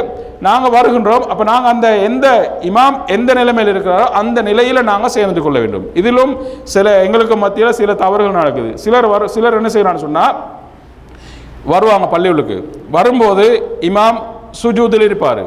[0.47, 1.23] நாங்க வருகின்றோம்.
[1.31, 2.27] அப்போ நாங்கள் அந்த எந்த
[2.69, 5.85] இமாம் எந்த நிலைமையில் இருக்கிறாரோ அந்த நிலையில நாங்கள் சேர்ந்து கொள்ள வேண்டும்.
[5.99, 6.33] இதிலும்
[6.75, 8.71] சில எங்களுக்கு மத்தியில சில தவறுகள் நடக்குது.
[8.83, 10.25] சிலர் வர சிலர் என்ன செய்யறான்னு சொன்னா
[11.73, 12.57] வருவாங்க பள்ளிகளுக்கு.
[12.91, 13.45] வரும்போது
[13.89, 14.19] இமாம்
[14.63, 15.43] சுஜூதில் இருப்பார்.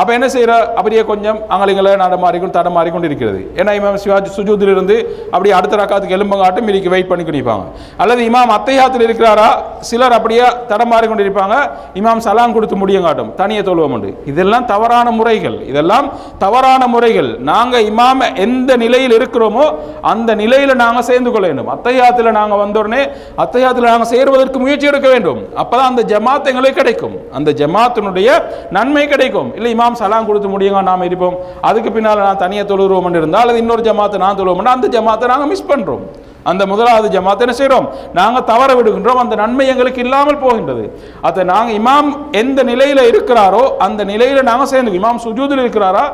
[0.00, 3.40] அப்போ என்ன செய்கிற அப்படியே கொஞ்சம் அங்கலிங்களை நடமாறிக்கொண்டு தடமாறிக்கொண்டு இருக்கிறது.
[3.60, 4.96] ஏன்னா இமாம் சிவாஜி சுஜூதிலிருந்து
[5.30, 7.64] அப்படியே அடுத்த ரக்காத்துக்கு எலும்பங்காட்டும் இன்றைக்கு வெயிட் பண்ணி நிற்பாங்க
[7.96, 9.48] அல்லது இமாம் அத்தையாத்தில் இருக்கிறாரா?
[9.80, 11.56] சிலர் அப்படியே தடமாறி இருப்பாங்க.
[11.94, 14.10] இமாம் சலாம் கொடுத்து முடியங்காட்டும் தனியை தொழுவம் உண்டு.
[14.24, 15.56] இதெல்லாம் தவறான முறைகள்.
[15.70, 17.30] இதெல்லாம் தவறான முறைகள்.
[17.50, 19.64] நாங்கள் இமாம எந்த நிலையில் இருக்கிறோமோ
[20.00, 21.68] அந்த நிலையில் நாங்கள் சேர்ந்து கொள்ள வேண்டும்.
[21.74, 23.02] அத்தையாத்தில் நாங்கள் வந்தோடனே
[23.44, 25.40] அத்தையாத்தில் நாங்கள் சேருவதற்கு முயற்சி எடுக்க வேண்டும்.
[25.62, 27.16] அப்பதான் அந்த ஜமாத் எங்களுக்கு கிடைக்கும்.
[27.32, 28.28] அந்த ஜமாத்தினுடைய
[28.70, 29.54] நன்மை கிடைக்கும்.
[29.56, 31.34] இல்லை இமாம் இமாம் சலாம் கொடுத்து முடியுங்க நாம் இருப்போம்.
[31.68, 35.68] அதுக்கு பின்னால் நான் தனியாக தொழுகிறோம் இருந்தால் அல்லது இன்னொரு ஜமாத்தை நான் தொழுவோம் அந்த ஜமாத்தை நாங்கள் மிஸ்
[35.72, 36.04] பண்ணுறோம்
[36.50, 37.86] அந்த முதலாவது ஜமாத்தை என்ன செய்கிறோம்?
[38.18, 39.20] நாங்கள் தவற விடுகின்றோம்.
[39.22, 40.84] அந்த நன்மை எங்களுக்கு இல்லாமல் போகின்றது.
[41.28, 42.10] அதை நாங்கள் இமாம்
[42.42, 46.04] எந்த நிலையில் இருக்கிறாரோ அந்த நிலையில் நாங்கள் சேர்ந்து இமாம் சுஜூதில் இருக்கிறாரா?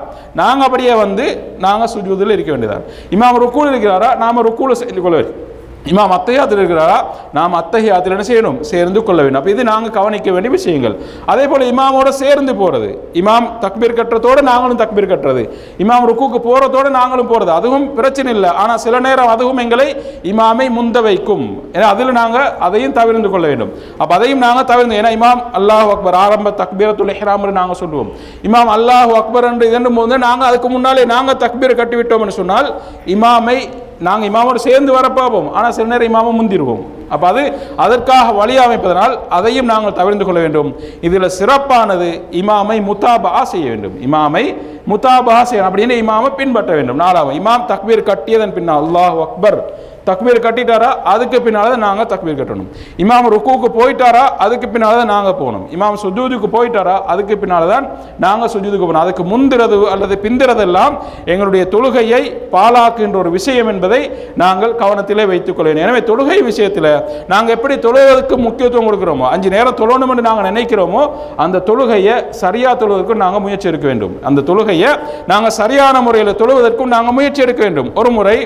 [0.40, 1.26] நாங்கள் அப்படியே வந்து
[1.66, 4.10] நாங்கள் சுஜூதில் இருக்க வேண்டியதான் இமாம் ருக்கூல் இருக்கிறாரா?
[4.24, 5.16] நாம் ருக்கூல சேர்ந்து கொள்ள.
[5.20, 5.50] வேண்டும்
[5.90, 6.98] இமாம் அத்தையாத்தில் இருக்கிறாரா?
[7.36, 8.58] நாம் அத்தகையாத்தில் என்ன செய்யணும்?
[8.70, 9.40] சேர்ந்து கொள்ள வேண்டும்.
[9.40, 10.94] அப்போ இது நாங்கள் கவனிக்க வேண்டிய விஷயங்கள்.
[11.32, 12.90] அதே போல் இமாமோட சேர்ந்து போகிறது
[13.20, 15.42] இமாம் தக்பீர் கட்டுறதோடு நாங்களும் தக்பீர் கட்டுறது.
[15.84, 18.50] இமாம் ருக்குக்கு போகிறதோடு நாங்களும் போகிறது அதுவும் பிரச்சனை இல்லை.
[18.62, 19.88] ஆனால் சில நேரம் அதுவும் எங்களை
[20.32, 21.44] இமாமை முந்த வைக்கும்.
[21.74, 23.72] ஏன்னா அதில் நாங்கள் அதையும் தவிர்ந்து கொள்ள வேண்டும்.
[24.00, 28.10] அப்போ அதையும் நாங்கள் தவிர்ந்து ஏன்னா இமாம் அல்லாஹ் அக்பர் ஆரம்ப தக்பீரத்துல் ஹிராம்னு நாங்கள் சொல்லுவோம்.
[28.50, 32.70] இமாம் அல்லாஹ் அக்பர் என்று இதன் போது நாங்கள் அதுக்கு முன்னாலே நாங்கள் தக்பீர் கட்டிவிட்டோம்னு சொன்னால்
[33.16, 33.58] இமாமை
[34.02, 36.82] நாங்கள் இமாமோடு சேர்ந்து வர பார்ப்போம் ஆனால் சில நேரம் இமாமும் முந்திடுவோம்
[37.14, 37.42] அப்போ அது
[37.84, 40.70] அதற்காக வழி அமைப்பதனால் அதையும் நாங்கள் தவிர்த்து கொள்ள வேண்டும்.
[41.08, 42.10] இதில் சிறப்பானது
[42.42, 43.96] இமாமை முத்தாபா செய்ய வேண்டும்.
[44.08, 44.44] இமாமை
[44.90, 45.68] முத்தாபா செய்யணும்.
[45.70, 47.00] அப்படின்னு இமாமை பின்பற்ற வேண்டும்.
[47.04, 49.60] நாலாவது இமாம் தக்பீர் கட்டியதன் பின்னால் அல்லாஹ் அக்பர்.
[50.06, 50.88] தக்பீர் கட்டிட்டாரா?
[51.10, 52.70] அதுக்கு பின்னால் தான் நாங்கள் தக்பீர் கட்டணும்.
[53.02, 54.22] இமாம் ருக்குவுக்கு போயிட்டாரா?
[54.44, 55.66] அதுக்கு பின்னால் தான் நாங்கள் போகணும்.
[55.74, 56.96] இமாம் சுஜூதுக்கு போயிட்டாரா?
[57.12, 57.84] அதுக்கு பின்னால் தான்
[58.24, 59.04] நாங்கள் சுஜூதுக்கு போகணும்.
[59.04, 60.94] அதுக்கு முந்திரது அல்லது பிந்திரதெல்லாம்
[61.32, 62.22] எங்களுடைய தொழுகையை
[62.54, 64.00] பாலாக்குகின்ற ஒரு விஷயம் என்பதை
[64.42, 66.90] நாங்கள் கவனத்திலே வைத்துக் கொள்ள எனவே தொழுகை விஷயத்தில்
[67.32, 71.02] நாங்கள் எப்படி தொழுவதற்கு முக்கியத்துவம் கொடுக்குறோமோ அஞ்சு நேரம் தொழணும் என்று நாங்கள் நினைக்கிறோமோ
[71.44, 74.14] அந்த தொழுகையை சரியாக தொழுவதற்கும் நாங்கள் முயற்சி எடுக்க வேண்டும்.
[74.28, 74.90] அந்த தொழுகையை
[75.32, 77.88] நாங்கள் சரியான முறையில் தொழுவதற்கும் நாங்கள் முயற்சி எடுக்க வேண்டும்.
[78.02, 78.36] ஒரு முறை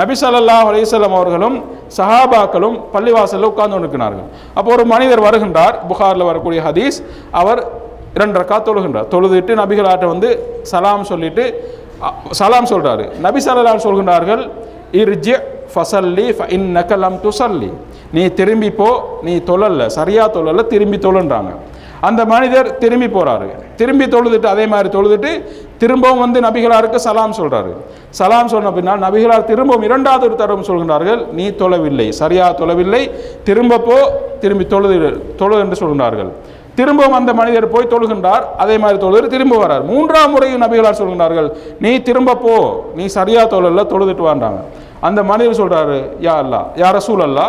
[0.00, 0.86] நபி ஸல்லல்லாஹு அலைஹி
[1.20, 1.58] அவர்களும்
[1.98, 4.28] சஹாபாக்களும் பள்ளிவாசலில் உட்கார்ந்து கொண்டிருக்கிறார்கள்.
[4.58, 6.98] அப்போ ஒரு மனிதர் வருகின்றார் புகாரில் வரக்கூடிய ஹதீஸ்
[7.40, 7.60] அவர்
[8.16, 9.08] இரண்டு ரக்கா தொழுகின்றார்.
[9.14, 10.28] தொழுதுட்டு நபிகளாட்ட வந்து
[10.72, 11.44] சலாம் சொல்லிட்டு
[12.38, 14.42] சலாம் சொல்கிறாரு நபி சலாம் சொல்கின்றார்கள்
[15.00, 15.34] இர்ஜி
[15.72, 17.70] ஃபசல்லி ஃப இன்னக லம் துசல்லி
[18.16, 18.88] நீ திரும்பி போ
[19.26, 21.52] நீ தொழல சரியா தொழல திரும்பி தொழுன்றாங்க.
[22.08, 23.48] அந்த மனிதர் திரும்பி போறாரு.
[23.80, 25.30] திரும்பி தொழுதுட்டு அதே மாதிரி தொழுதுட்டு
[25.82, 27.72] திரும்பவும் வந்து நபிகளாருக்கு சலாம் சொல்றாரு.
[28.18, 33.02] சலாம் சொன்ன பின்னால் நபிகளார் திரும்பவும் இரண்டாவது ஒரு தடவை சொல்கிறார்கள் நீ தொழவில்லை சரியா தொழவில்லை
[33.48, 33.98] திரும்பப்போ
[34.44, 34.96] திரும்பி தொழுது
[35.42, 36.30] தொழு என்று சொல்கிறார்கள்
[36.78, 39.82] திரும்பவும் அந்த மனிதர் போய் தொழுகின்றார் அதே மாதிரி தொழுது திரும்ப வரார்.
[39.90, 41.48] மூன்றாம் முறையும் நபிகளார் சொல்கின்றார்கள்
[41.84, 42.54] நீ திரும்ப போ
[42.98, 44.60] நீ சரியா தொழல தொழுதுட்டு வாண்டாங்க
[45.08, 47.46] அந்த மனிதர் சொல்கிறாரு யா அல்லா யா சூழ் அல்லா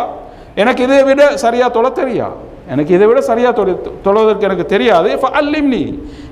[0.62, 2.26] எனக்கு இதை விட சரியாக தொலை தெரியா?
[2.72, 3.72] எனக்கு இதை விட சரியாக தொலை
[4.04, 5.08] தொழுவதற்கு எனக்கு தெரியாது.
[5.40, 5.80] அல்லிம் நீ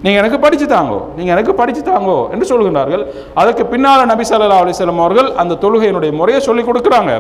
[0.05, 3.05] நீங்கள் எனக்கு படித்து தாங்கோ நீங்கள் எனக்கு படித்து தாங்கோ என்று சொல்கின்றார்கள்.
[3.41, 7.15] அதுக்கு பின்னால் நபி சல்லா அலைஹி அவர்கள் அந்த தொழுகையினுடைய முறையை சொல்லிக் கொடுக்குறாங்க.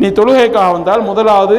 [0.00, 1.58] நீ தொழுகைக்காக வந்தால் முதலாவது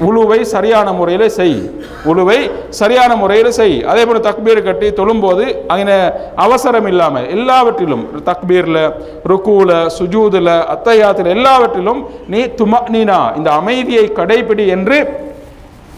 [0.00, 1.58] உழுவை சரியான முறையில் செய்.
[2.06, 2.38] உழுவை
[2.70, 3.82] சரியான முறையில் செய்.
[3.82, 5.98] அதே போல் தக்பீர் கட்டி தொழும்போது அங்கே
[6.36, 8.82] அவசரம் இல்லாமல் எல்லாவற்றிலும் தக்பீரில்
[9.24, 14.98] ருக்குவில் சுஜூதில் அத்தையாத்தில் எல்லாவற்றிலும் நீ தும நீனா இந்த அமைதியை கடைபிடி என்று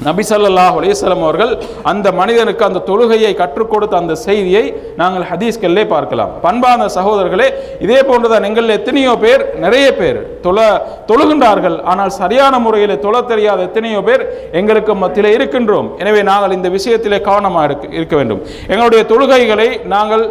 [0.04, 0.64] நபிசல்லா
[1.00, 1.52] ஸல்லல்லாஹு அவர்கள்
[1.90, 4.64] அந்த மனிதனுக்கு அந்த தொழுகையை கற்றுக் கொடுத்த அந்த செய்தியை
[5.00, 6.32] நாங்கள் ஹதீஸ்களிலே பார்க்கலாம்.
[6.44, 7.48] பண்பான சகோதரர்களே
[7.85, 10.59] இதே போன்றுதான் எங்களில் எத்தனையோ பேர் நிறைய பேர் தொழ
[11.11, 11.78] தொழுகின்றார்கள்.
[11.92, 14.24] ஆனால் சரியான முறையில் தொழ தெரியாத எத்தனையோ பேர்
[14.61, 15.88] எங்களுக்கு மத்தியில் இருக்கின்றோம்.
[16.02, 18.42] எனவே நாங்கள் இந்த விஷயத்திலே கவனமாக இருக்க இருக்க வேண்டும்.
[18.72, 20.24] எங்களுடைய தொழுகைகளை நாங்கள்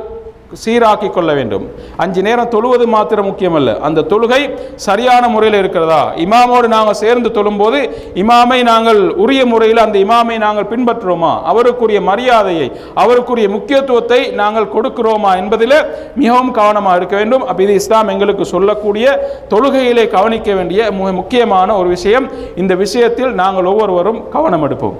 [0.63, 1.65] சீராக்கி கொள்ள வேண்டும்
[2.03, 3.69] அஞ்சு நேரம் தொழுவது மாத்திரம் முக்கியமல்ல.
[3.87, 4.41] அந்த தொழுகை
[4.87, 6.01] சரியான முறையில் இருக்கிறதா?
[6.25, 7.79] இமாமோடு நாங்கள் சேர்ந்து தொழும்போது
[8.23, 11.33] இமாமை நாங்கள் உரிய முறையில் அந்த இமாமை நாங்கள் பின்பற்றுறோமா?
[11.51, 12.67] அவருக்குரிய மரியாதையை
[13.03, 15.77] அவருக்குரிய முக்கியத்துவத்தை நாங்கள் கொடுக்கிறோமா என்பதில்
[16.21, 17.45] மிகவும் கவனமாக இருக்க வேண்டும்.
[17.49, 19.17] அப்போ இது இஸ்லாம் எங்களுக்கு சொல்லக்கூடிய
[19.53, 20.91] தொழுகையிலே கவனிக்க வேண்டிய
[21.21, 22.27] முக்கியமான ஒரு விஷயம்.
[22.63, 24.97] இந்த விஷயத்தில் நாங்கள் ஒவ்வொருவரும் கவனம் எடுப்போம்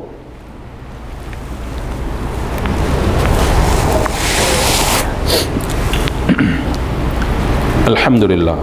[7.87, 8.59] الحمد لله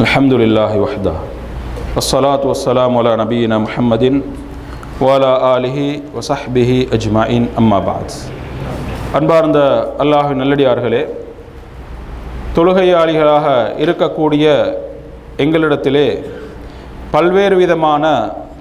[0.00, 1.14] الحمد لله وحده
[1.96, 4.04] والصلاة والسلام على نبينا محمد
[5.00, 5.78] وعلى آله
[6.16, 8.08] وصحبه أجمعين أما بعد
[9.18, 9.58] அன்பார்ந்த
[10.02, 11.02] அல்லாஹ் நல்லடியார்களே
[12.56, 13.46] தொழுகையாளிகளாக
[13.84, 14.44] இருக்கக்கூடிய
[15.38, 16.06] எங்களிடத்திலே
[17.14, 18.04] பல்வேறு விதமான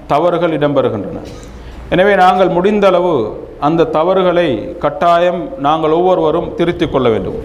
[0.07, 1.17] தவறுகள் இடம்பெறுகின்றன
[1.93, 3.15] எனவே நாங்கள் முடிந்தளவு
[3.65, 4.47] அந்த தவறுகளை
[4.83, 7.39] கட்டாயம் நாங்கள் ஒவ்வொருவரும் திருத்திக் கொள்ள வேண்டும்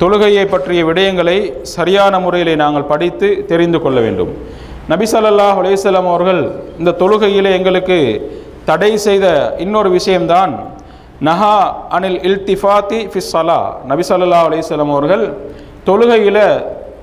[0.00, 1.38] தொழுகையை பற்றிய விடயங்களை
[1.76, 4.32] சரியான முறையிலே நாங்கள் படித்து தெரிந்து கொள்ள வேண்டும்.
[4.92, 5.78] நபி ஸல்லல்லாஹு அலைஹி
[6.12, 6.42] அவர்கள்
[6.80, 7.98] இந்த தொழுகையிலே எங்களுக்கு
[8.68, 9.26] தடை செய்த
[9.64, 10.52] இன்னொரு விஷயம்தான்
[11.28, 11.56] நஹா
[11.96, 13.60] அனில் இல்திஃபாத்தி ஃபிஸ் ஸலா
[13.90, 14.46] நபி ஸல்லல்லாஹு
[14.96, 15.24] அவர்கள்
[15.88, 16.42] தொழுகையில்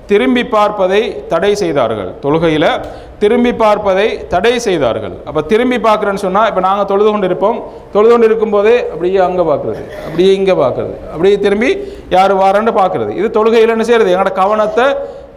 [0.08, 2.10] திரும்பி பார்ப்பதை தடை செய்தார்கள்.
[2.22, 2.70] தொழுகையில்
[3.18, 5.14] திரும்பி பார்ப்பதை தடை செய்தார்கள்.
[5.24, 9.82] அப்போ திரும்பி பார்க்குறேன்னு சொன்னால் இப்போ நாங்கள் தொழுது கொண்டு இருப்போம் தொழுது கொண்டு இருக்கும்போதே அப்படியே அங்கே பார்க்குறது
[10.06, 11.70] அப்படியே இங்கே பார்க்குறது அப்படியே திரும்பி
[12.10, 13.10] யார் வாரன்னு பார்க்குறது.
[13.10, 14.84] இது தொழுகையில் என்ன செய்கிறது எங்களோட கவனத்தை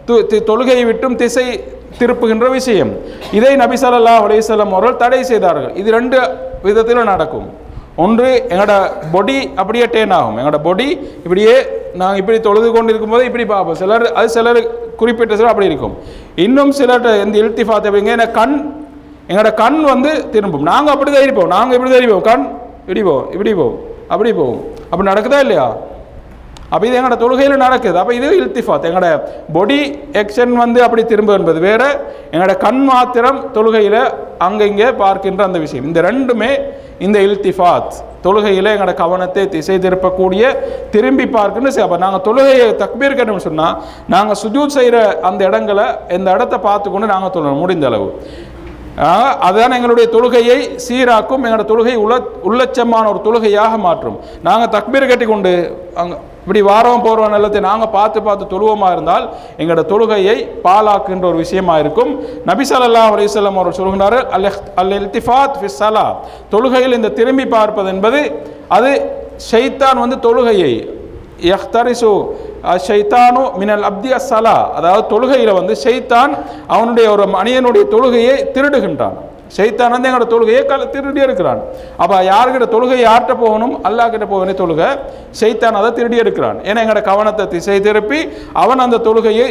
[0.06, 1.64] து- தி- தொழுகையை விட்டும் திசை
[1.98, 2.92] திருப்புகின்ற விஷயம்.
[3.32, 5.74] இதை நபிசல்லா ஸல்லல்லாஹு அவர்கள் தடை செய்தார்கள்.
[5.74, 6.20] இது ரெண்டு
[6.62, 7.61] விதத்தில் நடக்கும்.
[8.04, 8.74] ஒன்று எங்களோட
[9.14, 10.36] பொடி அப்படியே டேன் ஆகும்.
[10.40, 10.88] எங்களோட பொடி
[11.24, 11.54] இப்படியே
[12.00, 13.78] நாங்கள் இப்படி தொழுது கொண்டு இருக்கும்போது இப்படி பார்ப்போம்.
[13.82, 14.60] சிலர் அது சிலர்
[15.00, 15.94] குறிப்பிட்ட சிலர் அப்படி இருக்கும்.
[16.46, 18.56] இன்னும் சிலர் இந்த இல்திஃபாத் அப்படிங்க என கண்
[19.28, 20.66] எங்களோட கண் வந்து திரும்பும்.
[20.72, 22.44] நாங்கள் அப்படி தான் இருப்போம் நாங்கள் இப்படி தான் இருப்போம் கண்
[22.84, 23.78] இப்படி போவோம் இப்படி போவோம்
[24.12, 25.66] அப்படி போவோம் அப்படி நடக்குதா இல்லையா?
[26.72, 27.96] அப்போ இது எங்களோட தொழுகையில் நடக்குது.
[28.00, 29.08] அப்போ இது இல்திஃபாத் எங்களோட
[29.56, 29.78] பொடி
[30.20, 31.88] எக்ஷன் வந்து அப்படி திரும்ப என்பது வேறு.
[32.32, 34.00] எங்களோட கண் மாத்திரம் தொழுகையில்
[34.46, 35.86] அங்கே இங்கே பார்க்கின்ற அந்த விஷயம்.
[35.90, 36.50] இந்த ரெண்டுமே
[36.98, 40.42] இந்த இல்திஃபாத் தொழுகையில் எங்களோட கவனத்தை திசை திருப்பக்கூடிய
[40.94, 43.76] திரும்பி பார்க்கணும் அப்போ நாங்கள் தொழுகையை தக்பீர் கட்டணும்னு சொன்னால்
[44.14, 48.08] நாங்கள் சுஜூத் செய்கிற அந்த இடங்களை இந்த இடத்த பார்த்துக்கொண்டு நாங்கள் தொழணும் முடிந்த அளவு.
[49.46, 52.16] அதுதான் எங்களுடைய தொழுகையை சீராக்கும் எங்களோட தொழுகை உள்ள
[52.48, 54.18] உள்ளச்சமான ஒரு தொழுகையாக மாற்றும்.
[54.42, 55.52] நாங்கள் தக்பீர் கட்டி கொண்டு
[56.02, 59.26] அங்கே இப்படி வாரம் போகிற நிலத்தை நாங்கள் பார்த்து பார்த்து தொழுவமாக இருந்தால்
[59.60, 62.10] எங்களோட தொழுகையை பாலாக்குன்ற ஒரு விஷயமா இருக்கும்.
[62.50, 64.48] நபிசல்லா அலிசல்லாம் அலைஹி அவர்கள் சொல்கிறார் அல்
[64.82, 66.06] அல் இல்திஃபாத் ஃபிஸ்ஸலா
[66.54, 68.20] தொழுகையில் இந்த திரும்பி பார்ப்பது என்பது
[68.76, 68.90] அது
[69.50, 70.72] ஷைத்தான் வந்து தொழுகையை
[71.50, 72.10] யஹ்தரிசு
[72.86, 76.32] ஷைத்தானு மினல் அப்தி சலா அதாவது தொழுகையில் வந்து ஷைத்தான்
[76.74, 79.16] அவனுடைய ஒரு மனிதனுடைய தொழுகையை திருடுகின்றான்.
[79.56, 81.60] ஷைத்தான் வந்து எங்களோட தொழுகையை கல திருடி இருக்கிறான்.
[82.02, 83.74] அப்போ யாருக்கிட்ட தொழுகை யார்கிட்ட போகணும்?
[83.88, 84.88] அல்லாஹ் கிட்ட போகணும் தொழுகை
[85.40, 88.20] ஷைத்தான் அதை திருடி எடுக்கிறான் ஏன்னா எங்களோட கவனத்தை திசை திருப்பி
[88.62, 89.48] அவன் அந்த தொழுகையை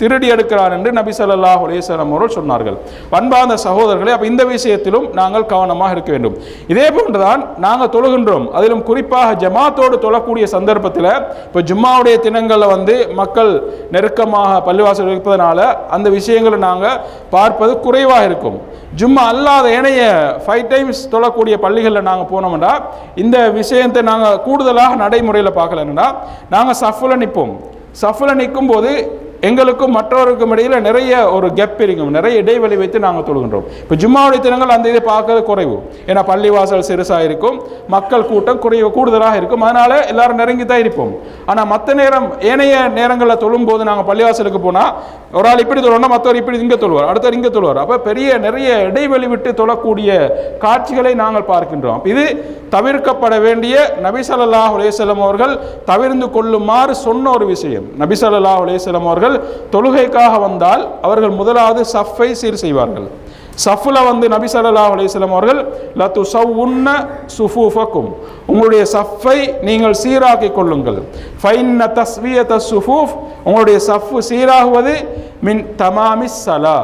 [0.00, 2.76] திருடி எடுக்கிறான் என்று நபி ஸல்லல்லாஹு அலைஹி அவர்கள் சொன்னார்கள்.
[3.14, 6.36] பண்பார்ந்த சகோதரர்களே அப்போ இந்த விஷயத்திலும் நாங்கள் கவனமாக இருக்க வேண்டும்.
[6.72, 8.46] இதே போன்றுதான் நாங்கள் தொழுகின்றோம்.
[8.58, 11.10] அதிலும் குறிப்பாக ஜமாத்தோடு தொழக்கூடிய சந்தர்ப்பத்தில்
[11.46, 13.52] இப்போ ஜும்மாவுடைய தினங்களில் வந்து மக்கள்
[13.94, 15.60] நெருக்கமாக பள்ளிவாசல் இருப்பதனால
[15.96, 16.98] அந்த விஷயங்களை நாங்கள்
[17.34, 18.58] பார்ப்பது குறைவாக இருக்கும்.
[19.00, 20.02] ஜும்மா அல்லாத ஏனைய
[20.44, 22.72] ஃபைவ் டைம்ஸ் தொழக்கூடிய பள்ளிகளில் நாங்கள் போனோம்னா
[23.22, 26.06] இந்த விஷயத்தை நாங்கள் கூடுதலாக நடைமுறையில் பார்க்கலன்னா
[26.54, 27.52] நாங்கள் சஃபில் நிற்போம்.
[28.02, 28.90] சஃபில் நிற்கும் போது
[29.48, 32.10] எங்களுக்கும் மற்றவருக்கும் இடையில் நிறைய ஒரு கெப் இருக்கும்.
[32.18, 33.66] நிறைய இடைவெளி வைத்து நாங்கள் தொழுகின்றோம்.
[33.84, 35.76] இப்போ ஜும்மாவுடைய தினங்கள் அந்த இதை பார்க்கறது குறைவு.
[36.10, 37.56] ஏன்னா பள்ளிவாசல் சிறுசாக இருக்கும்.
[37.94, 39.64] மக்கள் கூட்டம் குறைவு கூடுதலாக இருக்கும்.
[39.68, 41.12] அதனால் எல்லாரும் நெருங்கி தான் இருப்போம்.
[41.50, 44.92] ஆனால் மற்ற நேரம் ஏனைய நேரங்களில் தொழும்போது நாங்கள் பள்ளிவாசலுக்கு போனால்
[45.38, 47.80] ஒரு ஆள் இப்படி தொழுவோம்னா மற்றவர் இப்படி இங்கே தொழுவார் அடுத்தவர் இங்கே தொழுவார்.
[47.82, 50.10] அப்போ பெரிய நிறைய இடைவெளி விட்டு தொழக்கூடிய
[50.64, 52.00] காட்சிகளை நாங்கள் பார்க்கின்றோம்.
[52.12, 52.24] இது
[52.74, 53.76] தவிர்க்கப்பட வேண்டிய
[54.06, 54.60] நபிசல்லா
[54.96, 55.54] ஸல்லல்லாஹு அவர்கள்
[55.90, 57.86] தவிர்ந்து கொள்ளுமாறு சொன்ன ஒரு விஷயம்.
[58.02, 58.52] நபிசல்லா
[58.84, 63.08] ஸல்லல்லாஹு அவர்கள் அவர்கள் தொழுகைக்காக வந்தால் அவர்கள் முதலாவது சஃப்பை சீர் செய்வார்கள்.
[63.64, 65.60] சஃப்ல வந்து நபி சல்லா அலிஸ்லாம் அவர்கள்
[66.00, 66.22] லத்து
[67.36, 68.10] சுஃபூஃபக்கும்.
[68.46, 69.38] உங்களுடைய சஃப்பை
[69.68, 71.00] நீங்கள் சீராக்கி கொள்ளுங்கள்.
[71.42, 71.80] ஃபைன்ன
[73.44, 74.94] உங்களுடைய சஃப்பு சீராகுவது
[75.40, 76.78] மின் தமாமி சலா.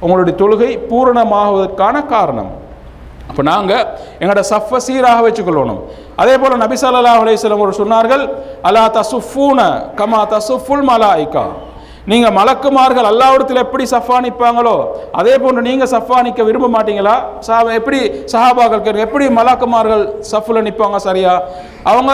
[0.00, 2.52] உங்களுடைய தொழுகை பூரணமாகுவதற்கான காரணம்.
[3.28, 3.84] அப்போ நாங்கள்
[4.20, 5.82] எங்களோட சஃப்பை சீராக வச்சுக்கொள்ளணும்.
[6.22, 8.24] அதே போல் நபிசல்லா அலையம் ஒரு சொன்னார்கள்
[8.70, 9.60] அலா தசுஃபூன
[10.00, 11.46] கமா தசுஃபுல் மலாயிகா.
[12.10, 14.74] நீங்கள் மலக்குமார்கள் அல்லாவிடத்தில் எப்படி சஃபா நிற்பாங்களோ
[15.20, 17.14] அதே போன்று நீங்கள் சஃபா நிற்க விரும்ப மாட்டீங்களா?
[17.46, 18.00] சா எப்படி
[18.32, 21.34] சஹாபாக்கள் கேட்க எப்படி மலக்குமார்கள் சஃபில் நிற்பாங்க சரியா?
[21.92, 22.12] அவங்க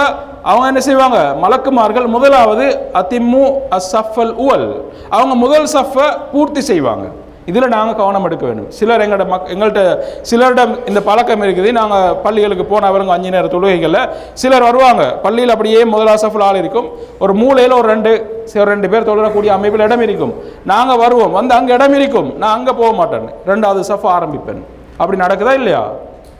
[0.51, 1.19] அவங்க என்ன செய்வாங்க?
[1.45, 2.67] மலக்குமார்கள் முதலாவது
[3.01, 3.43] அதிம்மு
[3.79, 4.69] அஸ் சஃபல் உவல்.
[5.17, 7.07] அவங்க முதல் சஃபை பூர்த்தி செய்வாங்க.
[7.51, 8.69] இதில் நாங்கள் கவனம் எடுக்க வேண்டும்.
[8.79, 9.83] சிலர் எங்கள்ட மக் எங்கள்கிட்ட
[10.31, 11.71] சிலரிடம் இந்த பழக்கம் இருக்குது.
[11.79, 14.03] நாங்கள் பள்ளிகளுக்கு போன அவருங்க அஞ்சு நேர தொழுகைகளில்
[14.43, 15.05] சிலர் வருவாங்க.
[15.25, 16.91] பள்ளியில் அப்படியே முதலாசஃபுல் ஆள் இருக்கும்.
[17.25, 18.13] ஒரு மூலையில் ஒரு ரெண்டு
[18.53, 20.35] சில ரெண்டு பேர் தொழுறக்கூடிய அமைப்பில் இடம் இருக்கும்.
[20.73, 21.35] நாங்கள் வருவோம்.
[21.39, 22.31] வந்து அங்கே இடம் இருக்கும்.
[22.43, 23.27] நான் அங்கே போக மாட்டேன்.
[23.51, 24.63] ரெண்டாவது சஃப் ஆரம்பிப்பேன்.
[25.01, 25.83] அப்படி நடக்குதா இல்லையா?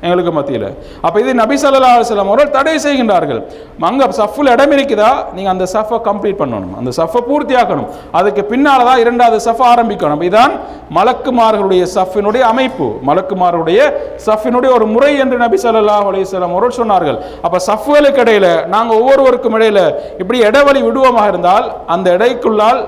[0.05, 0.69] எங்களுக்கு மத்தியில்.
[1.07, 3.41] அப்போ இது நபி சல்லா அலுவலம் அவர்கள் தடை செய்கின்றார்கள்.
[3.89, 5.11] அங்கே சஃப்பில் இடம் இருக்குதா?
[5.37, 6.73] நீங்கள் அந்த சஃபை கம்ப்ளீட் பண்ணணும்.
[6.81, 7.89] அந்த சஃபை பூர்த்தியாக்கணும்.
[8.19, 10.23] அதுக்கு பின்னால் தான் இரண்டாவது சஃப் ஆரம்பிக்கணும்.
[10.29, 10.55] இதுதான்
[10.99, 12.87] மலக்குமார்களுடைய சஃபினுடைய அமைப்பு.
[13.09, 13.81] மலக்குமாருடைய
[14.29, 17.19] சஃபினுடைய ஒரு முறை என்று நபி சல்லா அலைஹி அவர்கள் சொன்னார்கள்.
[17.45, 19.85] அப்போ சஃப்களுக்கு இடையில் நாங்கள் ஒவ்வொருவருக்கும் இடையில்
[20.23, 22.81] இப்படி இடைவெளி விடுவோமாக இருந்தால் அந்த இடைக்குள்ளால்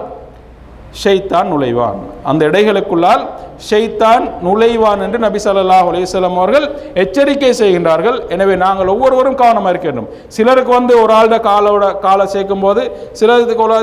[1.00, 2.00] ஷைத்தான் நுழைவான்.
[2.30, 3.22] அந்த இடைகளுக்குள்ளால்
[3.68, 6.66] ஷெய்தான் நுழைவான் என்று நபி சல்லாஹ் அலைஹி அவர்கள்
[7.02, 8.18] எச்சரிக்கை செய்கின்றார்கள்.
[8.34, 10.08] எனவே நாங்கள் ஒவ்வொருவரும் கவனமாக இருக்க வேண்டும்.
[10.36, 12.82] சிலருக்கு வந்து ஒரு ஆளோட காலோட காலை சேர்க்கும் போது
[13.20, 13.76] சிலருக்கு ஒரு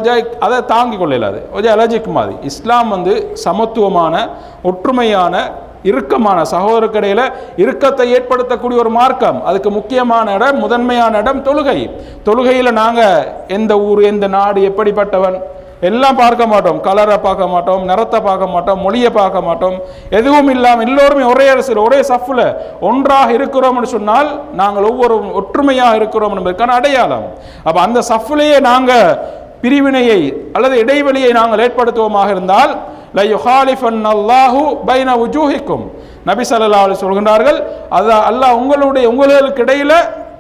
[0.48, 1.40] அதை தாங்கிக் கொள்ள இயலாது.
[1.54, 2.36] கொஞ்சம் அலர்ஜிக் மாதிரி.
[2.52, 3.14] இஸ்லாம் வந்து
[3.46, 4.16] சமத்துவமான
[4.72, 5.36] ஒற்றுமையான
[5.90, 7.26] இறுக்கமான சகோதரக்கடையில்
[7.64, 9.40] இறுக்கத்தை ஏற்படுத்தக்கூடிய ஒரு மார்க்கம்.
[9.50, 11.80] அதுக்கு முக்கியமான இடம் முதன்மையான இடம் தொழுகை.
[12.28, 15.38] தொழுகையில் நாங்கள் எந்த ஊர் எந்த நாடு எப்படிப்பட்டவன்
[15.88, 16.80] எல்லாம் பார்க்க மாட்டோம்.
[16.88, 19.76] கலரை பார்க்க மாட்டோம் நிறத்தை பார்க்க மாட்டோம் மொழியை பார்க்க மாட்டோம்.
[20.20, 22.46] எதுவும் இல்லாமல் எல்லோருமே ஒரே அரசியல் ஒரே சஃப்பில்
[22.90, 24.30] ஒன்றாக இருக்கிறோம்னு சொன்னால்
[24.62, 27.26] நாங்கள் ஒவ்வொரு ஒற்றுமையாக இருக்கிறோம் என்பதற்கான அடையாளம்.
[27.68, 29.08] அப்போ அந்த சஃப்லேயே நாங்கள்
[29.64, 30.22] பிரிவினையை
[30.56, 32.74] அல்லது இடைவெளியை நாங்கள் ஏற்படுத்துவோமாக இருந்தால்
[36.30, 37.60] நபி ஸல்லல்லாஹு சொல்கின்றார்கள்
[37.98, 39.94] அது அல்லாஹ் உங்களுடைய உங்களுக்கு இடையில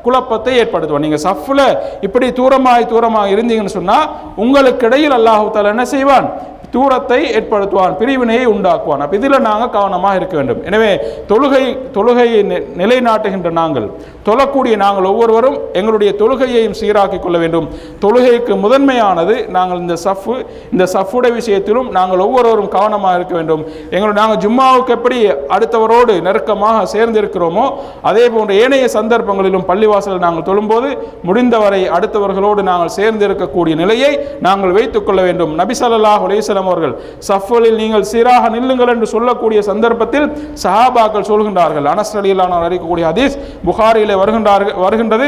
[0.09, 1.61] குழப்பத்தை ஏற்படுத்துவான் நீங்கள் சஃப்ல
[2.07, 6.27] இப்படி தூரமாய் தூரமாக இருந்தீங்கன்னு சொன்னால் உங்களுக்கு இடையில் அல்லாஹு தாலா என்ன செய்வான்?
[6.73, 9.03] தூரத்தை ஏற்படுத்துவான் பிரிவினையை உண்டாக்குவான்.
[9.03, 10.61] அப்போ இதில் நாங்கள் கவனமாக இருக்க வேண்டும்.
[10.69, 10.91] எனவே
[11.31, 11.63] தொழுகை
[11.97, 12.41] தொழுகையை
[12.81, 13.87] நிலைநாட்டுகின்ற நாங்கள்
[14.27, 17.67] தொழக்கூடிய நாங்கள் ஒவ்வொருவரும் எங்களுடைய தொழுகையையும் சீராக்கிக் கொள்ள வேண்டும்.
[18.03, 20.35] தொழுகைக்கு முதன்மையானது நாங்கள் இந்த சஃப்பு
[20.73, 23.63] இந்த சஃப்புடைய விஷயத்திலும் நாங்கள் ஒவ்வொருவரும் கவனமாக இருக்க வேண்டும்.
[23.95, 25.17] எங்களுடைய நாங்கள் ஜும்மாவுக்கு எப்படி
[25.55, 27.65] அடுத்தவரோடு நெருக்கமாக சேர்ந்திருக்கிறோமோ
[28.11, 30.89] அதே போன்ற ஏனைய சந்தர்ப்பங்களிலும் பள்ளிவாசலில் நாங்கள் தொழும்போது
[31.29, 34.11] முடிந்தவரை அடுத்தவர்களோடு நாங்கள் சேர்ந்து இருக்கக்கூடிய நிலையை
[34.47, 35.53] நாங்கள் வைத்துக் கொள்ள வேண்டும்.
[35.61, 36.95] நபிசல்லா ஒலேசல அலைஹி அவர்கள்
[37.29, 40.27] சஃபலில் நீங்கள் சீராக நில்லுங்கள் என்று சொல்லக்கூடிய சந்தர்ப்பத்தில்
[40.63, 41.87] சஹாபாக்கள் சொல்கின்றார்கள்.
[41.93, 43.35] அனஸ்ரலியில் ரலியல்லாஹு அறிக்கக்கூடிய ஹதீஸ்
[43.67, 45.27] புகாரியிலே வருகின்றார்கள் வருகின்றது.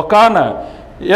[0.00, 0.36] ஒக்கான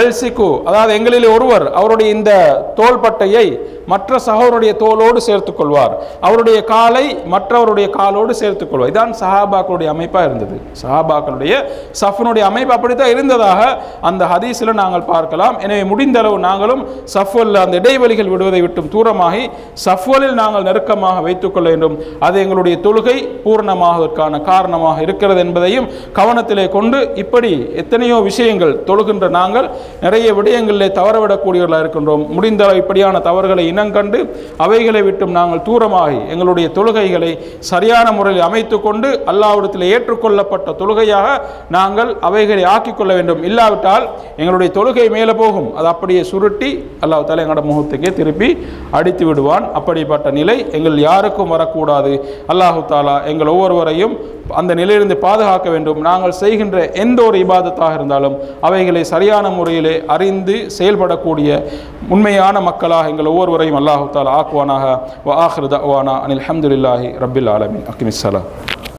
[0.00, 2.32] எல்சிக்கு அதாவது எங்களில் ஒருவர் அவருடைய இந்த
[2.78, 3.46] தோள்பட்டையை
[3.92, 5.94] மற்ற சகோருடைய தோலோடு சேர்த்துக் கொள்வார்
[6.26, 10.56] அவருடைய காலை மற்றவருடைய காலோடு சேர்த்துக் கொள்வார் இதான் சஹாபாக்களுடைய அமைப்பாக இருந்தது.
[10.82, 11.52] சஹாபாக்களுடைய
[12.00, 13.60] சஃபனுடைய அமைப்பு அப்படித்தான் இருந்ததாக
[14.10, 15.56] அந்த ஹதீஸில் நாங்கள் பார்க்கலாம்.
[15.64, 16.82] எனவே முடிந்த அளவு நாங்களும்
[17.14, 19.42] சஃபுவலில் அந்த இடைவெளிகள் விடுவதை விட்டும் தூரமாகி
[19.86, 21.96] சஃபுவலில் நாங்கள் நெருக்கமாக வைத்துக்கொள்ள வேண்டும்.
[22.28, 23.16] அது எங்களுடைய தொழுகை
[23.46, 25.90] பூரணமாவதற்கான காரணமாக இருக்கிறது என்பதையும்
[26.20, 27.52] கவனத்திலே கொண்டு இப்படி
[27.84, 29.68] எத்தனையோ விஷயங்கள் தொழுகின்ற நாங்கள்
[30.04, 32.24] நிறைய விடயங்களிலே தவறவிடக்கூடியவர்களாக இருக்கின்றோம்.
[32.36, 34.18] முடிந்த இப்படியான தவறுகளை இனங்கண்டு
[34.64, 37.32] அவைகளை விட்டும் நாங்கள் தூரமாகி எங்களுடைய தொழுகைகளை
[37.70, 41.28] சரியான முறையில் அமைத்து கொண்டு அல்லாவிடத்தில் ஏற்றுக்கொள்ளப்பட்ட தொழுகையாக
[41.76, 43.42] நாங்கள் அவைகளை ஆக்கிக் கொள்ள வேண்டும்.
[43.48, 44.06] இல்லாவிட்டால்
[44.36, 45.68] எங்களுடைய தொழுகை மேலே போகும்.
[45.76, 46.70] அது அப்படியே சுருட்டி
[47.04, 48.50] அல்லாஹ் தலை எங்களோட முகத்துக்கே திருப்பி
[48.98, 49.66] அடித்து விடுவான்.
[49.78, 52.12] அப்படிப்பட்ட நிலை எங்கள் யாருக்கும் வரக்கூடாது.
[52.52, 54.14] அல்லாஹு தாலா எங்கள் ஒவ்வொருவரையும்
[54.60, 56.00] அந்த நிலையிலிருந்து பாதுகாக்க வேண்டும்.
[56.08, 58.36] நாங்கள் செய்கின்ற எந்த ஒரு இபாதத்தாக இருந்தாலும்
[58.68, 61.50] அவைகளை சரியான முறையிலே அறிந்து செயல்படக்கூடிய
[62.16, 64.84] உண்மையான மக்களாக எங்கள் ஒவ்வொருவரையும் அல்லாஹு தாலா ஆக்குவானாக.
[65.28, 65.70] வ ஆஹிரு
[66.24, 67.86] அனில் அஹமதுல்லாஹி ரபில் ஆலமின்.
[67.92, 68.48] அக்கிமிஸ்ஸலாம்